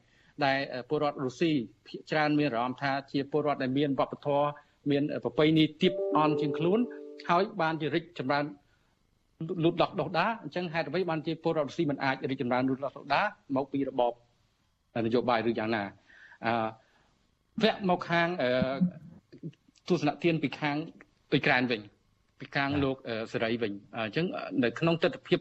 [0.44, 1.52] ដែលពលរដ្ឋរុស្ស៊ី
[1.86, 4.48] ភាគច្រើនមានអារម្មណ៍ថាជាពលរដ្ឋដែលមានវប្បធម៌
[4.90, 6.80] មានប្រពៃណីទាបអន់ជាងខ្លួន
[7.30, 8.44] ហើយបានជារីកចម្រើន
[9.64, 13.22] លូតលាស់ដុះដាអញ្ចឹងហេតុអ្វីបានជាពលរដ្ឋរុស្ស៊ីមិនអាចរីកចម្រើនលូតលាស់ដុះដា
[13.56, 14.12] មកពីរបប
[15.06, 15.82] នយោបាយឬយ៉ាងណា
[16.46, 16.52] អឺ
[17.62, 18.28] វគ្គមកខាង
[19.88, 20.76] ទស្សនៈទានពីខាង
[21.32, 21.80] អ៊ុយក្រែនវិញ
[22.40, 22.96] ពីខាងលោក
[23.32, 24.26] សេរីវិញអញ្ចឹង
[24.64, 25.36] នៅក្នុងទស្សនវិជ្ជា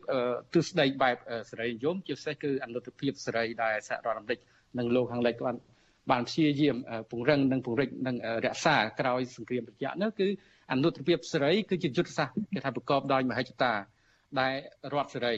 [0.54, 1.18] ទស្សន័យបែប
[1.50, 4.40] សេរីនិយមជាពិសេសគឺអនុត្តភាពសេរីដែលសហរដ្ឋអាមេរិក
[4.78, 5.56] និងលោកខាងលិចបាន
[6.12, 6.76] បានព្យាយាម
[7.12, 10.28] ពង្រឹងនិងពង្រីកនិងរក្សាក្រោយសង្គ្រាមប្រចាំនោះគឺ
[10.72, 13.74] អនុត្តភាពសេរីគឺជាយុទ្ធសាស្ត្រគេថាប្រកបដោយមហិច្ឆតា
[14.40, 14.54] ដែល
[14.94, 15.36] រដ្ឋសេរី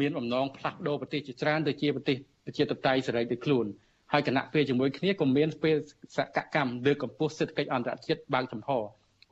[0.00, 3.66] មានបំណងផ្លាស់ប្ដូរប្រទេសជាច្រើនទៅជាប្រទេសប្រជាធិបតេយ្យសេរីដូចខ្លួន
[4.12, 5.76] ហើយគណៈពេលជាមួយគ្នាក៏មានពេល
[6.16, 6.18] ស
[6.54, 8.70] កម្មលើកកម្ពស់សេដ្ឋកិច្ចអន្តរជាតិបើកចំហ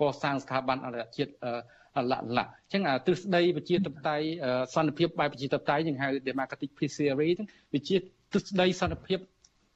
[0.01, 1.31] កសាងស្ថាប័នអន្តរជាតិ
[2.11, 4.27] លក្ខណៈអញ្ចឹងទិសដីប្រជាធិបតេយ្យ
[4.75, 7.97] សន្តិភាពបែបប្រជាធិបតេយ្យយើងហៅ democratic peace theory ហ្នឹងវាជា
[8.33, 9.19] ទិសដីសន្តិភាព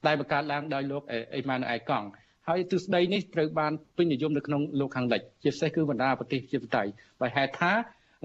[0.07, 1.03] ដែលបង្កើតឡើងដោយលោក
[1.35, 2.07] អេម៉ានូអែលកង់
[2.47, 6.91] ហើយទិសដីនេះត្រូវបានពេញនិយមនៅក្នុងលោកខាងលិចជាពិសេសគឺបណ្ដាប្រទេសប្រជាធិបតេយ្យ
[7.21, 7.71] បើហេតុថា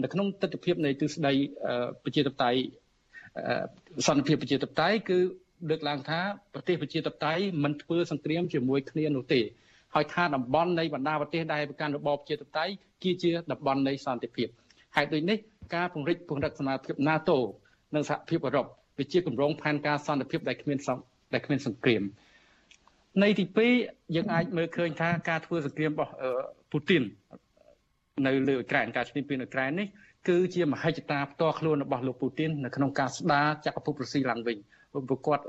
[0.02, 1.32] នៅក្នុងទស្សនវិជ្ជានៃទិសដី
[2.04, 2.60] ប្រជាធិបតេយ្យ
[4.06, 5.18] សន្តិភាពប្រជាធិបតេយ្យគឺ
[5.70, 6.20] លើកឡើងថា
[6.54, 9.40] ប្រទេសប្រជាធិបតេយ្យមិនធ្វើសង្គ្រាមជាមួយគ្នានោះទេ
[9.94, 14.48] ហើយថាតំបន់នៃបណ្ដាប្រទេសដែលប្រកាន់របបប្រជាធិបតេយ្យគឺជាតំបន់នៃសន្តិភាព
[14.96, 15.38] ហេតុដូចនេះ
[15.74, 17.36] ការពង្រីកពង្រឹងសមាភិប NATO
[17.94, 18.66] និងសហភាពអឺរ៉ុប
[18.98, 20.78] វាជាគម្រោងផែនការសន្តិភាពដែលគ្មាន
[21.34, 22.02] ដែលគ្មានសង្គ្រាម
[23.22, 23.44] នៃទី
[23.80, 26.12] 2យើងអាចមើលឃើញថាការធ្វើសង្គ្រាមរបស់
[26.72, 27.02] ពូទីន
[28.26, 29.88] នៅលើអ៊ុយក្រែនការឈ្លានពានអ៊ុយក្រែននេះ
[30.28, 34.56] គឺជាមហិច្ឆតាផ្ទាល់ខ្លួនរបស់លោកពូទីននៅក្នុងការស្ដារចក្រភពរុស្ស៊ីឡើងវិញ
[35.08, 35.44] ព្រោះគាត់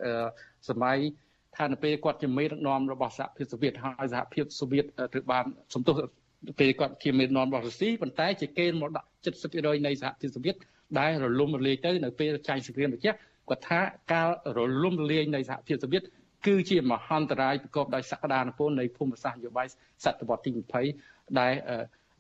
[0.70, 0.98] សម័យ
[1.58, 5.96] ថានៅពេលគាត់ជាមេដឹកនាំរបស់សហភាពសូវៀតហើយសហភាពសូវៀតត្រូវបានសំទោស
[6.60, 9.08] ពេលគាត់ជាមេដឹកនាំរបស់រុស្ស៊ីប៉ុន្តែជាគេមកដាក់
[9.46, 10.56] 70%នៃសហភាពសូវៀត
[11.00, 13.18] ដែលរលំរលាយទៅនៅពេលចាញ់សង្គ្រាមត្រជាក់
[13.50, 13.80] គាត់ថា
[14.14, 16.04] ការរលំរលាយនៃសហភាពសូវៀត
[16.46, 19.68] គឺជាមហន្តរាយប្រកបដោយសក្តានុពលនៃភូមិសាស្ត្រនយោបាយ
[20.06, 20.52] សតវត្សទី
[20.96, 21.54] 20ដែល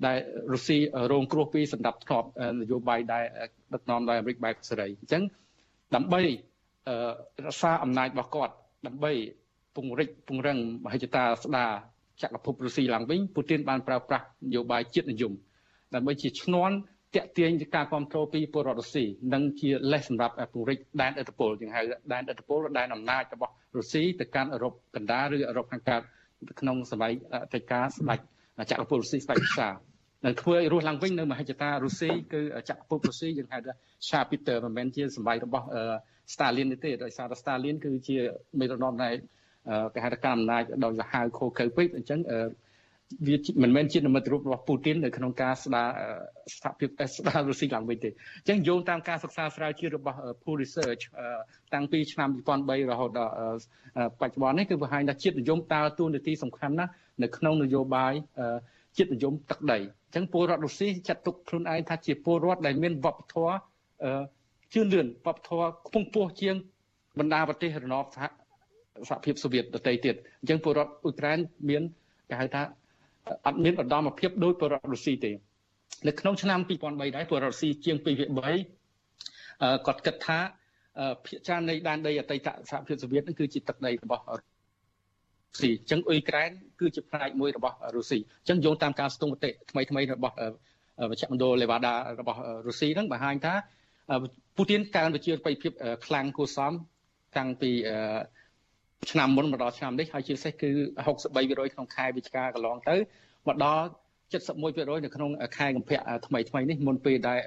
[0.06, 0.18] ដែល
[0.54, 0.78] រុស្ស៊ី
[1.12, 2.28] រងគ្រោះពីសម្ដាប់ធ្នាប់
[2.62, 3.26] នយោបាយដែល
[3.74, 5.24] ដឹកនាំដោយអាមេរិកបែបសេរីអញ្ចឹង
[5.96, 6.22] ដើម្បី
[7.46, 8.54] រក្សាអំណាចរបស់គាត់
[8.88, 9.12] ដើម្បី
[9.76, 11.72] ពង្រីកពង្រឹងមហិច្ឆតាស្ដារ
[12.22, 15.34] ចក្រភពរុស្ស៊ីឡើងវិញពូទីនបានប្រើប្រាស់នយោបាយជាតិនិយម
[15.96, 16.76] ដើម្បីជាឈ្នន់
[17.16, 21.82] តាក់ទាញការគ្រប់គ្រងពីពលរដ្ឋរុស្ស៊ីនិងជាលេសសម្រាប់ពង្រីកដែនឥទ្ធិពលយើងហៅ
[22.14, 26.02] ដែនឥទ្ធិពលដែនអំណាចរបស់រុស្ស៊ីទៅកាន់អឺរ៉ុបកណ្ដាលឬអឺរ៉ុបខាងកើត
[26.60, 27.12] ក្នុងសម័យ
[27.54, 28.20] កិច្ចការស្ដេច
[28.70, 29.70] ចក្រភពរុស្ស៊ីស្ដេចសា
[30.26, 33.74] នឹងធ្វើឲ្យរស់ឡើងវិញនៅមហិច្ឆតារុស្ស៊ីគឺចក្រភពរុស្ស៊ីយើងហៅថា
[34.10, 35.66] Chapitre មិនមែនជាសម័យរបស់
[36.34, 38.18] Stalin ទេដោយសារតែ Stalin គឺជា
[38.60, 39.14] មេដឹកនាំដែល
[39.94, 42.20] គេហៅថាកម្មអំណាចដោយសាហាវខូខើពេកអញ្ចឹង
[43.28, 45.88] វាមិនមែនជានិមិត្តរូបរបស់ពូទីននៅក្នុងការស្ដារ
[46.56, 51.04] ស្ថានភាពស្ដាររុស្ស៊ីឡើងវិញទេអញ្ចឹងយោងតាមការសិក្សាស្រាវជ្រាវរបស់ Pew Research
[51.74, 53.34] តាំងពីឆ្នាំ2003រហូតដល់
[54.22, 56.92] បច្ចុប្បន្ននេះគឺបង្ហាញថាជាតិនិយមតើតួនាទីសំខាន់ណាស់
[57.24, 58.14] នៅក្នុងនយោបាយ
[58.98, 63.56] ជាតិនិយមទឹកដីអញ្ចឹងពលរដ្ឋរុស្ស៊ីចាត់ទុកខ្លួនឯងថាជាពលរដ្ឋដែលមានវប្បធម៌
[64.74, 66.56] ជឿនលឿនវប្បធម៌ខ្ពង់ខ្ពស់ជាង
[67.20, 68.26] បណ្ដាប្រទេសរណបសហ
[69.10, 71.38] សហភាពសូវៀតដទៃទៀតអញ្ចឹងពលរដ្ឋអ៊ុយក្រែន
[71.70, 71.84] មាន
[72.30, 72.62] គេហៅថា
[73.46, 75.32] អត់មានឧត្តមភាពដោយពលរដ្ឋរុស្ស៊ីទេ
[76.08, 78.30] នៅក្នុងឆ្នាំ2003ដែរពលរដ្ឋរុស្ស៊ីជាង2ភាគ
[79.08, 80.40] 3គាត់គិតថា
[81.26, 84.24] ភាគច្រើននៃដែនដីអតីតសហភាពសូវៀតនឹងគឺជាទឹកដីរបស់
[85.60, 86.50] ស៊ីអញ្ចឹងអ៊ុយក្រែន
[86.80, 90.36] គឺជាផ្នែកមួយរបស់រុស្ស៊ីអញ្ចឹងយោងតាមការស្ទង់មតិថ្មីថ្មីរបស់
[91.12, 93.54] មជ្ឈមណ្ឌលលេវ៉ាដារបស់រុស្ស៊ីហ្នឹងបង្ហាញថា
[94.58, 95.72] ពូទីនកើនប្រជាប្រិយភាព
[96.06, 96.72] ខ្លាំងគួរសម
[97.38, 97.72] តាំងពី
[99.10, 100.70] ឆ្នាំមុនមកដល់ឆ្នាំនេះហើយជាពិសេសគឺ
[101.22, 102.96] 63%ក្នុងខែវិច្ឆិកាកន្លងទៅ
[103.48, 103.86] មកដល់
[104.32, 107.40] 71%នៅក្នុងខែកុម្ភៈថ្មីថ្មីនេះមុនពេលដែល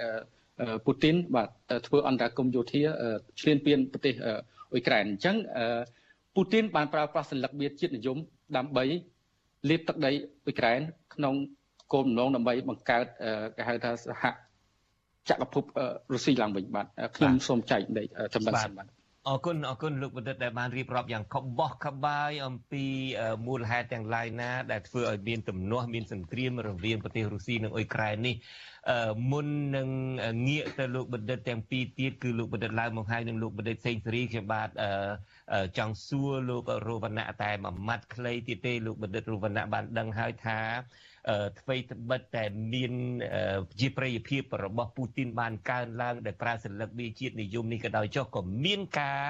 [0.87, 1.49] ពូទីនបាទ
[1.87, 2.83] ធ្វើអន្តរាគមយោធា
[3.41, 5.37] ឈ្លានពានប្រទេសអ៊ុយក្រែនអញ្ចឹង
[6.35, 8.19] ពូទីនបានប្រើប្រាស់សញ្ញាវិទ្យាជាតិនិយម
[8.57, 8.85] ដើម្បី
[9.69, 10.11] លាបទឹកដី
[10.45, 10.81] អ៊ុយក្រែន
[11.15, 11.35] ក្នុង
[11.93, 13.05] គោលបំណងដើម្បីបង្កើត
[13.57, 14.25] គេហៅថាសហ
[15.29, 15.65] ចក្រភព
[16.13, 16.87] រុស្ស៊ីឡើងវិញបាទ
[17.17, 18.03] ខ្ញុំសូមចែកនៃ
[18.35, 22.85] ចំណុចសម្បត្តិ អរគុណអរគុណលោកបណ្ឌិតដែលបានរៀបរាប់យ៉ាងខុសបោះក្បាយអំពី
[23.47, 28.35] មូលហេតុទាំងឡាយណា ដែលធ្វើឲ្យមានទំនាស់មានសង្គ្រាមរវាងប្រទេសរុស្ស៊ីនិងអ៊ុយក្រែននេះ
[29.31, 29.47] មុន
[29.77, 29.89] នឹង
[30.49, 34.69] ងាកទៅលោកបណ្ឌិតទាំងពីរទៀតគឺលោកបណ្ឌិតឡើងមកហើយនិងលោកបណ្ឌិតសេងសេរីខ្ញុំបាទ
[35.79, 40.61] ចង់សួរលោករវណ្ណៈតែមួយម៉ាត់ខ្លីទៀតទេលោកបណ្ឌិតរវណ្ណៈបានដឹងហើយថា
[41.61, 42.45] អ្វីត្បិតតែ
[42.75, 42.93] មាន
[43.81, 49.25] ជាប្រយោភាពរបស់ពូទីនបានកើនឡើងដោយប្រើសិលឹកវាជាតិនិយមនេះក៏ដោយចុះក៏មានការ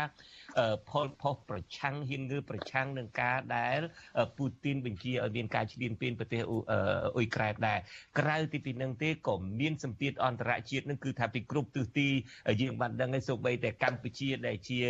[0.91, 3.81] ផលផុសប្រឆាំងហ៊ានងើប្រឆាំងនឹងការដែល
[4.37, 7.79] ពូទីនបញ្ជាឲ្យមានការឈ្លានពានប្រទេសអ៊ុយក្រែនដែរ
[8.19, 12.09] ក្រៅពីពីនឹងទេក៏មានសម្ពាធអន្តរជាតិនឹងគឺថាពីគ្រប់ទិសទី
[12.61, 14.81] យើងបានដឹងហើយសូម្បីតែកម្ពុជាដែលជា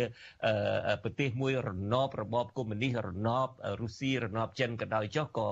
[1.03, 3.47] ប្រទេសមួយរណបរបបកុម្មុយនីសរណប
[3.81, 5.47] រុស្ស៊ីរណបចិនក៏ដោយចុះក៏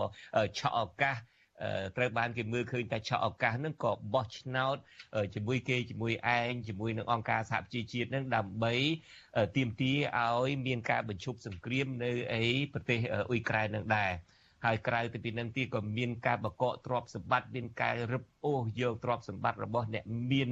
[0.58, 1.18] ឆក់ឱកាស
[1.98, 4.78] ត្រូវបានគេមើលឃើញតែឆក់ឱកាសហ្នឹងក៏បោះឆ្នោត
[5.36, 8.74] ជាមួយគេជាមួយឯងជាមួយនឹងអង្គការសហប្រជាជាតិហ្នឹងដើម្បី
[9.58, 9.98] ទាមទារ
[10.42, 12.44] ឲ្យមានការបញ្ឈប់សង្គ្រាមនៅអី
[12.74, 14.12] ប្រទេសអ៊ុយក្រែននឹងដែរ
[14.66, 20.50] ហើយក្រៅទៅពីនឹងទៀតក៏មានការបកកទ្រព្យសម្បត្តិមានការរឹបអូសយកទ្រព្យសម្បត្តិរបស់អ្នកមាន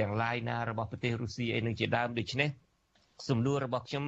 [0.00, 2.48] ទាំងឡាយណារបស់ប្រទេសរុស្ស៊ីអីនឹងជាដើមដូច្នេះ
[3.28, 4.04] សំណួររបស់ខ្ញុំ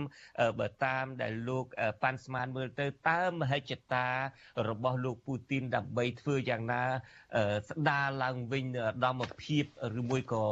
[0.61, 1.64] បើតាមដែលលោក
[2.02, 4.06] ប៉ាន់ស្មានមើលទៅតើមហិច្ឆតា
[4.68, 6.82] របស់លោកពូទីនដើម្បីធ្វើយ៉ាងណា
[7.70, 9.64] ស្ដារឡើងវិញឧត្តមភាព
[9.98, 10.44] ឬមួយក៏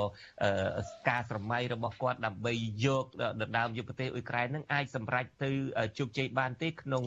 [1.09, 2.53] ការស្រមៃរបស់គាត់ដើម្បី
[2.85, 3.05] យក
[3.43, 5.51] ដណ្ដើមយកប្រទេសអ៊ុយក្រែននឹងអាចសម្រេចទៅ
[5.99, 7.05] ជោគជ័យបានទេក្នុង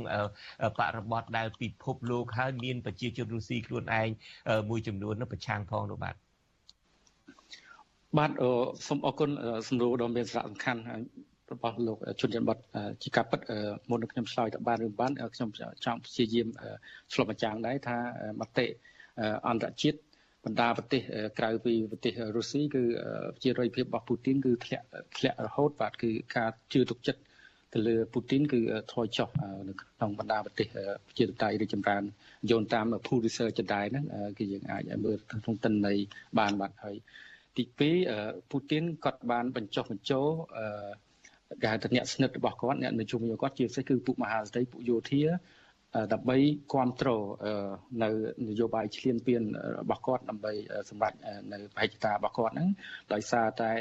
[0.80, 4.10] បរិបទដែលពិភពលោកហើយមានប្រជាជនរុស្ស៊ីខ្លួនឯង
[4.70, 6.16] មួយចំនួននឹងប្រឆាំងផងនោះបាទ
[8.18, 8.32] បាទ
[8.88, 9.30] សូមអរគុណ
[9.68, 10.82] សំណួរដ៏មានសារៈសំខាន់
[11.54, 12.58] របស់លោកជនជាតិបត
[13.04, 13.40] ជាការពិត
[13.90, 15.50] មុននឹងខ្ញុំឆ្លើយទៅបានឬបានខ្ញុំ
[15.86, 16.48] ចង់ព្យាយាម
[17.14, 17.98] ឆ្លុះបញ្ចាំងដែរថា
[18.42, 18.66] មតិ
[19.48, 19.98] អន្តរជាតិ
[20.46, 21.02] បណ្ដាប្រទេស
[21.40, 22.84] ក្រៅពីប្រទេសរុស្ស៊ីគឺ
[23.44, 24.86] ជារយភាពរបស់ពូទីនគឺធ្លាក់
[25.18, 27.22] ធ្លាក់រហូតបាទគឺការជឿទុកចិត្ត
[27.74, 28.60] ទៅលើពូទីនគឺ
[28.92, 29.30] ថយចុះ
[29.68, 30.68] នៅក្នុងបណ្ដាប្រទេស
[31.18, 32.04] ជាតៃរីចម្រើន
[32.52, 34.06] យោនតាម Pew Research ចដែរហ្នឹង
[34.40, 35.98] គឺយើងអាចមើលក្នុងតិន័យ
[36.40, 36.96] បានបាទហើយ
[37.58, 37.64] ទី
[38.08, 40.28] 2ពូទីនគាត់បានបញ្ចុះបញ្ចូល
[41.62, 45.24] គេហៅថាអ្នកស្និទ្ធរបស់គាត់អ្នកនៅជុំវិញគាត់ជាពិសេសគឺពួកមហាស្ត្រីពួកយោធា
[46.14, 46.38] ដើម្បី
[46.72, 47.24] គ្រប់គ្រង
[48.04, 48.10] នៅ
[48.48, 49.42] នយោបាយឈ្លានពាន
[49.82, 50.54] របស់គាត់ដើម្បី
[50.90, 51.18] សម្រាប់
[51.52, 52.70] នៅបហិច្ឆតារបស់គាត់ហ្នឹង
[53.14, 53.72] ដោយសារតែ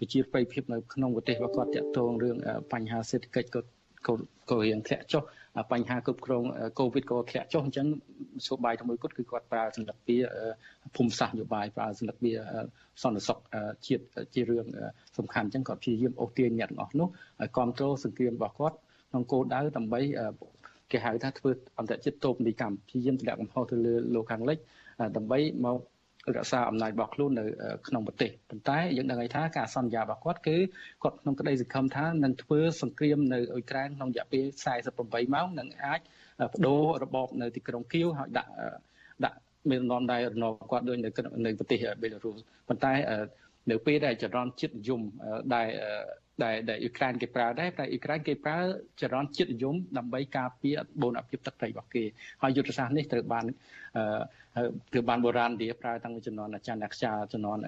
[0.00, 2.36] វិជាប្រិយភាពនៅក្នុងប្រទេសរបស់គាត់តាក់ទងរឿង
[2.72, 3.60] បញ្ហាសេដ្ឋកិច្ចក៏
[4.50, 5.22] ក៏រៀងធ្លាក់ចុះ
[5.72, 6.44] បញ្ហាគ្រប់គ្រង
[6.78, 7.86] កូវីដក៏ធ្លាក់ចុះអញ្ចឹង
[8.46, 10.20] សួរបាយមួយគត់គឺគាត់ប្រើសន្តិភាព
[10.96, 12.34] ភូមិសាស្ត្រនយោបាយប្រើសន្តិភាព
[13.02, 13.38] សន្តិសុខ
[13.86, 14.66] ជាតិជារឿង
[15.18, 17.08] សំខាន់អញ្ចឹងគាត់ព្យាយាមអូសទាញអ្នកទាំងអស់នោះ
[17.40, 18.76] ឲ្យគ្រប់គ្រងសង្គ្រាមរបស់គាត់
[19.10, 20.00] ក្នុងគោលដៅដើម្បី
[20.92, 24.58] គេហៅថាធ្វើអន្តរជាតិតូបនីកម្មព្យាយាមទម្លាក់កំហុសទៅលើលោកខាងលិច
[25.16, 25.78] ដើម្បីមក
[26.36, 27.44] រក្សាអំណាចរបស់ខ្លួននៅ
[27.88, 30.56] ក្នុងប្រទេសប៉ុន្តែយើងដឹងថាការសន្យារបស់គាត់គឺ
[31.02, 34.44] គាត់ក្នុងក្តីសង្ឃឹមថានឹងធ្វើសង្គ្រាមនៅអ៊ុយក្រែនក្នុងរយៈពេល
[34.88, 36.00] 48ម៉ោងនឹងអាច
[36.50, 38.50] បដូររបបនៅទីក្រុងគៀវហើយដាក់
[39.24, 39.38] ដាក់
[39.70, 41.08] មាននំដែររណគាត់ដូចនៅ
[41.46, 42.36] នៅប្រទេសបេឡារុស
[42.68, 42.92] ប៉ុន្តែ
[43.70, 45.00] នៅពេលដែលចរន្តជាតិនិយម
[45.54, 45.68] ដែល
[46.42, 48.58] ដែលដែលអ៊ុយក្រែនគេប្រើដែរតែអ៊ុយក្រែនគេប្រើ
[49.00, 52.04] ចរន្តជាតិនិយមដើម្បីការពារបូនអភិបទឹកដីរបស់គេ
[52.42, 53.44] ហើយយុទ្ធសាស្ត្រនេះត្រូវបាន
[54.92, 57.58] ត្រូវបានបុរាណវាប្រើតាំងពីចំនួនអាចារ្យអ្នកខ្យាចំនួន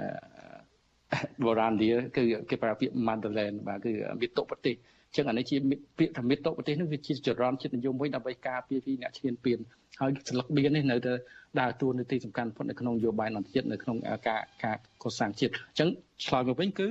[1.44, 3.92] បុរាណវាគឺគេប្រើពាក្យ Mandolin បាទគឺ
[4.22, 4.74] វិតុប្រទេស
[5.16, 5.56] ចឹងអានេះជា
[5.98, 9.58] ពាក្យថាមិត្តប្រទេសនេះវាជាចរន្តជាតិនិយមមួយដើម្បីការពារពីអ្នកឈ្លានពាន
[10.00, 11.12] ហើយស្លឹកបៀននេះនៅតែ
[11.60, 13.96] ដើរតួនាទីសំខាន់បំផុតនៅក្នុងនយោបាយអន្តរជាតិនៅក្នុង
[14.28, 15.88] ការការកសាងជាតិអញ្ចឹង
[16.26, 16.86] ឆ្លើយមកវិញគឺ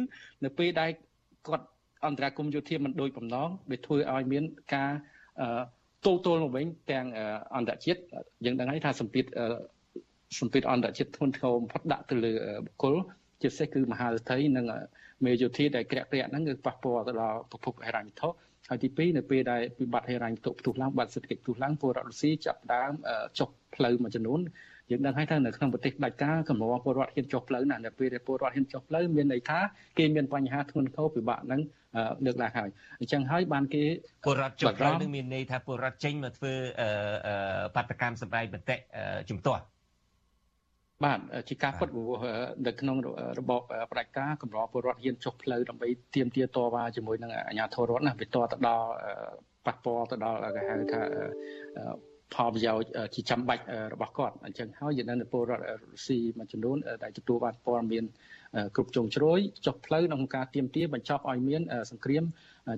[0.46, 0.90] នៅពេលដែល
[1.48, 1.66] គាត់
[2.06, 4.44] អន្តរាគមយោធាមិនដូចបំណងវាធ្វើឲ្យមាន
[4.74, 4.92] ការ
[6.06, 7.06] ទូទល់មកវិញទាំង
[7.56, 8.00] អន្តរជាតិ
[8.46, 9.26] យើងដឹងហើយថាសម្ពាធ
[10.40, 12.34] សម្ពាធអន្តរជាតិធ្ងន់ធ្ងរបំផុតដាក់ទៅលើ
[12.66, 12.96] បុគ្គល
[13.42, 14.66] ជាពិសេសគឺមហារដ្ឋីនិង
[15.26, 18.30] មេយោធាដែលក្រាក់ក្រាក់ហ្នឹងគឺប៉ះពាល់ទៅដល់ប្រភពហិរញ្ញវត្ថុ
[18.70, 22.94] ហើយទី2នៅពេលដែលវិបត្តិហិរញ្ញវត្ថុផ្ទុះឡើងបាត់សេដ្ឋកិច្ចផ្ទុះឡើងពលរដ្ឋរុស្ស៊ីចាប់ដើម
[23.40, 24.40] ចុះផ្លូវមួយចំនួន
[24.92, 29.60] យើងដឹងហើយថានៅក្នុងប្រទេសដាច់ការកម្រពលរដ្ឋហ៊ានចុះផ្លូវណានៅពេលដែលពលរដ្ឋហ៊ានចុះផ្លូវមានន័យថា
[29.98, 31.62] គេមានបញ្ហាធ្ងន់ធ្ងរពិបាកនឹង
[32.26, 32.70] លើកឡើងហើយ
[33.00, 33.84] អញ្ចឹងហើយបានគេ
[34.26, 36.54] ពលរដ្ឋចុះផ្លូវនឹងមានន័យថាពលរដ្ឋចេញមកធ្វើ
[37.76, 38.76] បាតកម្មសម្ដែងមតិ
[39.30, 39.64] ជំទាស់
[41.04, 41.20] បាទ
[41.50, 41.90] ជាការពិត
[42.68, 42.98] នៅក្នុង
[43.40, 43.62] របប
[43.92, 48.88] ផ្ដាច់ការកម្រពលរដ្ឋហ៊ានចុះផ្លូវដើម្បីទាមទារតវ៉ាជាមួយនឹងអាជ្ញាធររដ្ឋណាវាតទៅដល់
[49.66, 51.02] ប៉ះពាល់ទៅដល់គេហៅថា
[52.36, 53.64] ផលប្រយោជន៍ជាចាំបាច់
[53.94, 58.04] របស់គាត់អញ្ចឹងហើយយើងនៅពលរដ្ឋរុស្ស៊ីមួយចំនួនដែលទទួលបានព័ត៌មាន
[58.76, 61.62] គ្រប់ជ្រុងជ្រោយចុះផ្លូវក្នុងការទៀមទាបញ្ចប់ឲ្យមាន
[61.92, 62.24] សង្គ្រាម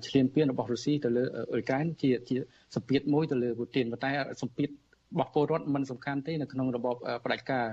[0.08, 2.36] ឈ្លានពានរបស់រុស្ស៊ីទៅលើអ៊ុយក្រែនជាជា
[2.76, 4.10] សម្ពាធមួយទៅលើពូទីនប៉ុន្តែ
[4.42, 6.94] សម្ពាធរបស់ពលរដ្ឋមិនសំខាន់ទេនៅក្នុងរបប
[7.24, 7.66] ផ្ដាច់ការ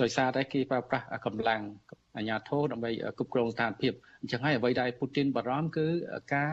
[0.00, 1.62] ដោយសារតែគេប្រើប្រាស់កម្លាំង
[2.16, 5.86] អាញាធរដើម្បីគ្រប់គ្រងស្ថានភាពអញ្ចឹងហើយអ្វីដែលពូទីនបារម្ភគឺ
[6.34, 6.52] ការ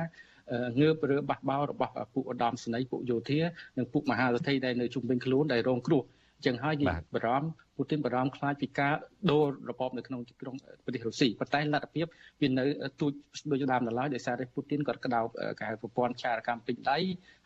[0.80, 3.40] ងើបឬបះបោរបស់ពួកឧត្តមសេនីយ៍ពួកយោធា
[3.78, 6.04] និងពួកមហាសទ្ធិដែលនៅជុំវិញខ្លួនដែលរងគ្រោះ
[6.38, 6.86] អញ្ចឹងហើយគេ
[7.16, 8.94] បារម្ភពូទីនបារម្ភខ្លាចពីការ
[9.32, 12.06] ដូររបបនៅក្នុងក្រុងប្រទេសរុស្ស៊ីប៉ុន្តែលទ្ធភាព
[12.42, 12.64] វានៅ
[13.00, 13.12] ទូច
[13.52, 15.26] ដូចដើមដល់ហើយដោយសារតែពូទីនគាត់ក្តោប
[15.62, 16.98] ការប្រព័ន្ធចារកម្មពេញដៃ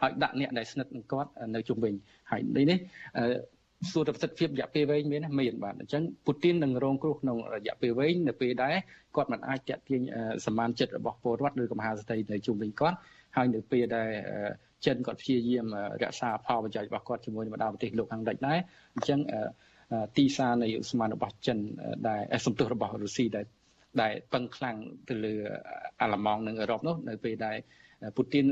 [0.02, 1.94] ហើយដាក់អ្នកដែលស្និទ្ធនឹងគាត់នៅជុំវិញ
[2.32, 2.42] ហើយ
[2.72, 2.80] នេះ
[3.90, 8.76] សួរទៅប្រសិទ្ធភាពរយៈពេលវែងមានមានបាទអញ្ចឹងពូទីននឹងរងគ្រោះក្នុងរយៈពេលវែងនៅពេលដែល
[9.16, 10.02] គាត់មិនអាចតាក់ទាញ
[10.46, 12.98] សមានចិត្តរបស់ពលរដ្ឋឬក៏មហាសទ្ធិនៅជុំវិញគាត់
[13.36, 14.10] ហើយនៅពេលដែល
[14.86, 15.66] ចិនគាត់ព្យាយាម
[16.02, 18.60] រក្សាផលប្រយោជន៍របស់គាត់ជាមួយនឹងបណ្ដាប្រទេសលោកខាងលិចដែរ
[18.96, 19.20] អញ្ចឹង
[20.18, 21.58] ទីផ្សារនៃឧស្ម័នរបស់ចិន
[22.10, 23.46] ដែលសំទុះរបស់រុស្ស៊ីដែល
[24.02, 24.78] ដែលពឹងខ្លាំង
[25.10, 25.34] ទៅលើ
[26.02, 27.58] អាល្លឺម៉ង់និងអឺរ៉ុបនោះនៅពេលដែល
[28.18, 28.46] ពូទីន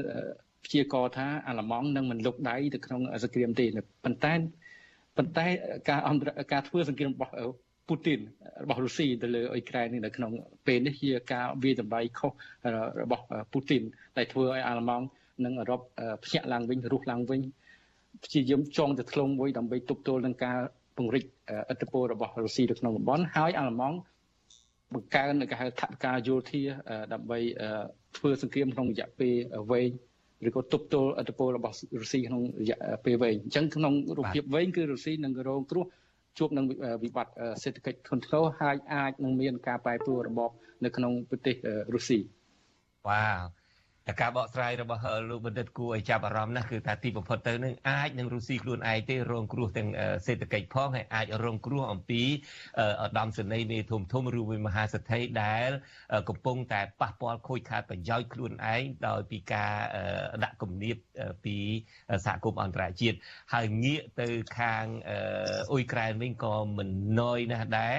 [0.65, 3.65] ព្យាករថាអាល្លឺម៉ង់នឹងមិនលុកដៃទៅក្នុងសង្គ្រាមទេ
[4.05, 4.33] ប៉ុន្តែ
[5.19, 5.47] ប៉ុន្តែ
[5.89, 7.33] ការអន្តរការធ្វើសង្គ្រាមរបស់
[7.87, 8.19] ពូទីន
[8.63, 10.31] របស់រុស្ស៊ីទៅលើអ៊ុយក្រែននេះនៅក្នុង
[10.67, 12.31] ពេលនេះជាការវាតម្លៃខុស
[13.01, 13.83] របស់ពូទីន
[14.17, 15.05] ដែលធ្វើឲ្យអាល្លឺម៉ង់
[15.45, 15.81] និងអឺរ៉ុប
[16.23, 17.41] ភ្ញាក់ឡើងវិញរស់ឡើងវិញ
[18.23, 20.57] ព្យាយាមចងទៅធ្លុងមួយដើម្បីទប់ទល់នឹងការ
[20.97, 21.25] ពង្រីក
[21.71, 23.97] ឥទ្ធិពលរបស់រុស្ស៊ីនៅក្នុងតំបន់ហើយអាល្លឺម៉ង់
[24.93, 26.61] បង្កើននៅគេហៅថវិកាយោធា
[27.13, 27.39] ដើម្បី
[28.17, 29.33] ធ្វើសង្គ្រាមក្នុងរយៈពេល
[29.71, 29.91] វែង
[30.47, 35.85] ឬក៏ទប់ទល់ឥទ្ធិពលរបស់រុស្ស៊ីក្នុងរយៈពេលវែងអញ្ចឹងក្នុងរូបភាពវែងគឺរុស្ស៊ីនឹងរងគ្រោះ
[36.37, 36.65] ជួបនឹង
[37.03, 37.33] វិបត្តិ
[37.63, 40.49] សេដ្ឋកិច្ចធ្ងន់ធ្ងរហើយអាចនឹងមានការប្រែប្រួលរបប
[40.83, 41.55] នៅក្នុងប្រទេស
[41.93, 42.19] រុស្ស៊ី
[43.07, 43.58] វ៉ាវ
[44.09, 49.89] តែការបកស្រាយរបស់លោកបណ្ឌិតគួរឲ្យចាប់អារម្មណ៍ណាស់គឺថាទីបំផុតទៅនឹងអាចនឹងរុស្ស៊ីខ្លួនឯងទេរងគ្រោះទាំង
[50.25, 52.21] សេដ្ឋកិច្ចផងហើយអាចរងគ្រោះអំពី
[53.03, 55.69] ឧត្តមសេនីយ៍មេធំធំឬមួយមហាសទ្ធិដែល
[56.29, 59.73] កំពុងតែប៉ះពាល់ខូចខាតប្រយោជន៍ខ្លួនឯងដោយពីការ
[60.43, 60.95] ដាក់គំនាប
[61.43, 61.57] ពី
[62.25, 63.17] សហគមន៍អន្តរជាតិ
[63.53, 64.27] ហើយងាកទៅ
[64.59, 64.85] ខាង
[65.71, 66.89] អ៊ុយក្រែនវិញក៏មិន
[67.19, 67.95] ណយណាស់ដែរ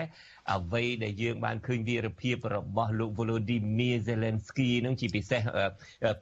[0.54, 5.42] អ្វីដែលយើងបានឃើញវីរភាពរបស់លោក Volodymyr Zelensky នឹងជាពិសេស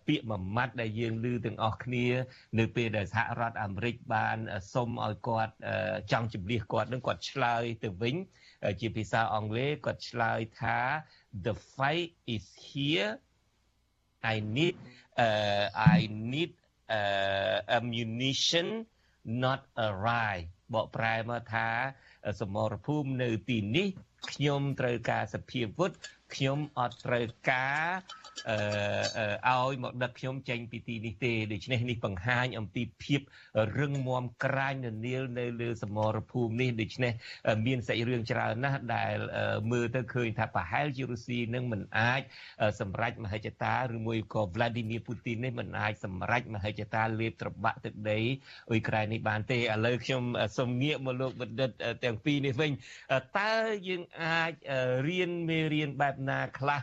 [0.07, 2.07] ពាក្យមួយម៉ាត់ដែលយើងឮទាំងអស់គ្នា
[2.59, 4.37] នៅពេលដែលសហរដ្ឋអាមេរិកបាន
[4.73, 5.55] សុំឲ្យគាត់
[6.13, 8.17] ចង់ជម្លៀសគាត់នឹងគាត់ឆ្លើយទៅវិញ
[8.81, 10.79] ជាភាសាអង់គ្លេសគាត់ឆ្លើយថា
[11.45, 13.13] the fight is here
[14.35, 14.75] i need
[15.25, 15.65] uh,
[15.97, 15.99] i
[16.33, 16.51] need
[16.99, 18.69] uh, ammunition
[19.45, 21.69] not a ride បកប្រែមកថា
[22.41, 23.89] សមរភូមិនៅទីនេះ
[24.31, 25.91] ខ្ញុំត្រូវការសភាវុធ
[26.35, 27.91] ខ្ញុំអត់ត្រូវការ
[28.49, 33.21] អឺឲ្យមកដឹកខ្ញុំចេញពីទីនេះទេដូច្នេះនេះបង្ហាញអំពីភាព
[33.79, 37.13] រឹងមាំក្រាញននាលនៅលើសមរភូមិនេះដូច្នេះ
[37.67, 39.17] មានសាច់រឿងច្រើនណាស់ដែល
[39.71, 42.21] មើលទៅឃើញថាប្រហែលជារុស្ស៊ីនឹងមិនអាច
[42.81, 48.21] សម្រេចមហិច្ឆតាឬមួយក៏ Vladimir Putin នេះមិនអាចសម្រេចមហិច្ឆតាលេបត្របាក់ទឹកដី
[48.71, 50.23] អ៊ុយក្រែននេះបានទេឥឡូវខ្ញុំ
[50.59, 51.71] សូមងាកមកលោកបណ្ឌិត
[52.05, 52.71] ទាំងពីរនេះវិញ
[53.39, 53.55] តើ
[53.89, 54.53] យើងអាច
[55.09, 56.81] រៀនមេរៀនបែបណាខ្លះ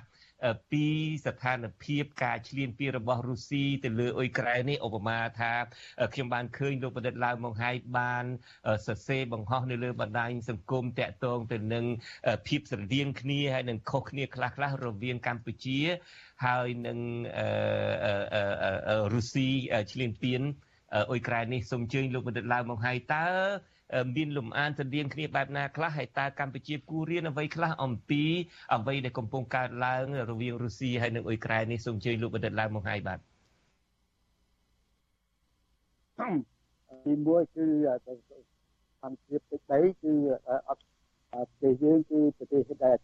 [0.71, 0.85] ពី
[1.25, 5.53] ស្ថានភាពការឈ្លានពានរបស់រុស្ស៊ីទៅលើអ៊ុយក្រែននេះឧបមាថា
[6.13, 8.25] ខ្ញុំបានឃើញលោកបណ្ឌិតឡាវម៉ុងហៃបាន
[8.87, 11.85] សរសេរបង្ហោះនៅលើបណ្ដាញសង្គមតាក់ទងទៅនឹង
[12.47, 15.79] ភាពស្រដៀងគ្នាហើយនឹងខុសគ្នាខ្លះខ្លះរវាងកម្ពុជា
[16.45, 16.99] ហើយនឹង
[19.13, 19.49] រុស្ស៊ី
[19.91, 20.41] ឈ្លានពាន
[20.93, 23.27] អ៊ុយក្រែននេះសូមជើញលោកបណ្ឌិតឡាវម៉ុងហៃតើ
[24.15, 28.23] មានលំអានទៅរៀងគ្នាបែបណាខ្លះហើយតើកម្ពុជាគួររៀនអ្វីខ្លះអំពី
[28.73, 33.19] អ្វីដែលកំពុងកើតឡើង រវាងរុស្ស៊ីហើយនិងអ៊ុយក្រែននេះសូមអញ្ជើញលោកបណ្ឌិតឡើងមកហើយបាទ
[37.05, 37.65] ទីមួយគឺ
[39.01, 40.13] សន្តិភាពទឹកដីគឺ
[40.67, 40.83] អត់
[41.31, 42.97] ប្រទេសយើងគឺប្រទេសដែល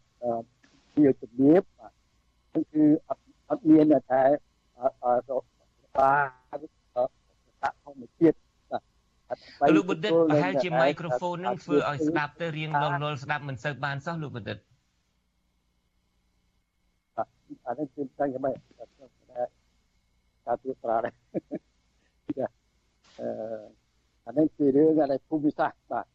[0.95, 4.23] ជាជំនាញបាទគឺអត់អត់មានតែ
[5.97, 6.13] បា
[7.71, 8.37] ទធម្មជាតិ
[9.75, 14.57] លោកបណ្ឌិតប្រហែលជាមីក្រូហ្វូននឹងធ្វើឲ្យស្ដាប់ទៅរៀងលលលស្ដាប់មិនសូវបានសោះលោកបណ្ឌិត
[17.67, 18.55] អានេះគឺតែយ៉ាងម៉េច
[20.45, 21.13] ការទូប្រាដែរ
[23.19, 23.29] អឺ
[24.27, 26.05] អានេះគឺរឿងនៃភូមិសាស្ត្របាទ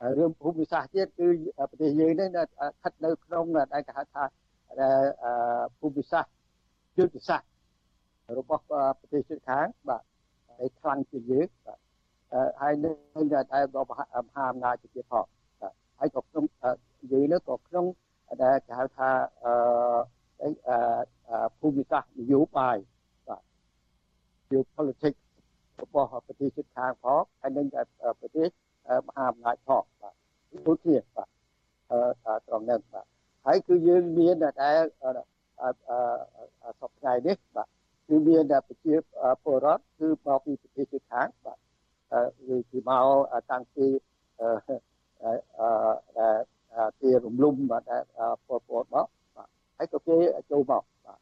[0.00, 1.28] ហើយរឿងភូមិសាស្ត្រទៀតគឺ
[1.70, 4.24] ប្រទេសយើងនេះស្ថិតនៅក្នុងដែលគេហៅថា
[5.78, 6.32] ភូមិសាស្ត្រ
[6.98, 7.48] យុទ្ធសាស្ត្រ
[8.38, 8.62] របស់
[9.00, 10.02] ប្រទេសជិតខាងបាទ
[10.58, 11.78] ហើយខ្លាំងជាងយើងបាទ
[12.60, 12.94] ហើយនឹង
[13.52, 14.04] តែរបស់មហា
[14.50, 15.24] អំណាចទៀតផង
[15.98, 16.44] ហើយក៏ក្នុង
[17.00, 17.86] និយាយនោះក៏ក្នុង
[18.42, 19.10] ដែលគេហៅថា
[19.44, 22.76] អឺភូមិសាស្ត្រនយោបាយ
[23.28, 23.42] បាទ
[24.50, 25.20] geopolitics
[25.82, 27.66] របស់ប្រទេសជិតខាងផងហើយនឹង
[28.20, 28.48] ប្រទេស
[29.06, 30.14] មហាអំណាចផងបាទ
[30.66, 31.28] ដូចគ្នាបាទ
[31.90, 33.06] អឺត្រង់នេះបាទ
[33.46, 34.70] ហើយគឺយើងមានតែ
[36.80, 37.68] សពថ្ងៃនេះបាទ
[38.08, 38.94] គឺមានប្រជា
[39.44, 41.57] ពលរដ្ឋគឺមកពីប្រទេសជិតខាងបាទគឺគឺ
[42.88, 43.86] មកតាំងពី
[46.18, 47.82] ដែលគេរំលំបាទ
[48.46, 50.16] ពលពតមកបាទហើយក៏គេ
[50.50, 51.14] ចូលមកបា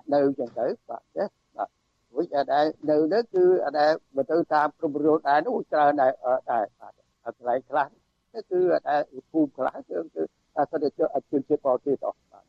[0.00, 1.68] ទនៅចឹងទៅបាទចេះបាទ
[2.16, 3.44] វិញដែលនៅនោះគឺ
[3.78, 6.12] ដែលបើទៅតាមព្រំរូលដែរនោះច្រើនដែរ
[6.50, 6.92] ដែរបាទ
[7.24, 7.86] កន្លែងខ្លះ
[8.34, 10.22] នេះគឺដែលភូមិខ្លះគឺគឺ
[10.70, 12.44] សិទ្ធិជនជនជាតិបរទេសអស់បាទ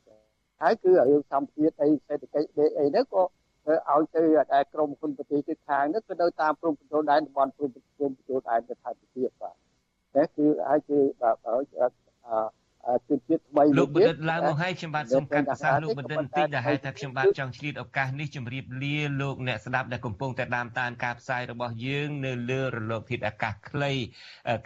[0.62, 3.24] ហើយគឺរឿងសម្ពាធអីសេដ្ឋកិច្ចអីហ្នឹងក៏
[3.92, 9.56] ឲ្យទៅតែក្រមហ៊ុនប្រទេសជិតខាងនេះគឺនៅតាមព្រំប្រទល់ដែនតំបន់ព្រំព្រំប្រទល់ដែនទៅថែមទៀតបាទ
[10.16, 11.36] តែគឺឲ្យគឺបាទ
[11.72, 11.92] ជន
[13.08, 23.92] ជាតិថ្មីលោកបណ្ឌិតឡើងមកឲ្យខ្ញុំបាទសូមកាត់ប្រសាសន៍លោកបណ្ឌិតបន្តិចដែលហៅថាខ្ញុំបាទចង់ឆ្លៀតឱកាសនេះជម្រាបលាលោកអ្នកស្ដាប់ដែលកំពុងតែតាមដានការផ្សាយរបស់យើងនៅលើរលកធាតុអាកាសខ្លី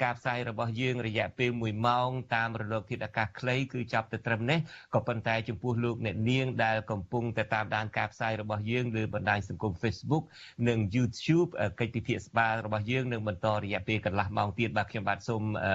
[0.03, 4.59] ការផ្សាយរបស់យើងរយៈពេល1ម៉ោងតាមរលកធាតុអាកាសខ្លីគឺចាប់ទៅត្រឹមនេះ
[4.93, 10.23] ក៏ប៉ុន្តែចំពោះលោកអ្នកនាងដែលកំពុងតែតាមដានការផ្សាយរបស់យើងលើបណ្ដាញសង្គម Facebook
[10.67, 11.49] និង YouTube
[11.79, 15.67] កិច្ចពិភាក្សារបស់យើងនឹងបន្តរយៈពេលកន្លះម៉ោងទៀតបាទខ្ញុំបាទសូមអ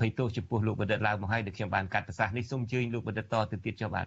[0.00, 4.06] ភ័យទោសចំពោះលោកបណ្ឌិតឡើងមកហើយដែលខ្ញុំបានកាត់ប្រសាសន៍នេះសូមអញ្ជើញលោកបណ្ឌិតតទៅទៀតចុះបាទ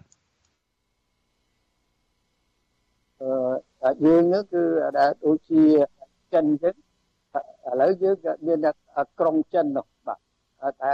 [3.84, 4.62] អឺយើងនោះគឺ
[4.98, 5.62] ដែលដូចជា
[6.34, 6.74] ចិនចឹង
[7.68, 8.16] ឥឡូវយើង
[8.46, 8.58] មាន
[9.20, 10.18] ក្រុងចិននោះបាទ
[10.82, 10.92] តែ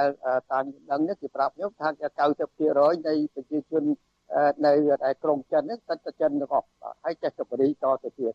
[0.52, 3.84] តាមដឹងនេះគេប្រាប់ខ្ញុំថា90%នៃប្រជាជន
[4.66, 4.72] នៅ
[5.04, 6.68] តែក្រុងចិនហ្នឹងសិតតែចិនទាំងអស់
[7.04, 8.34] ហើយចេះតែបរិយតទៅទៀត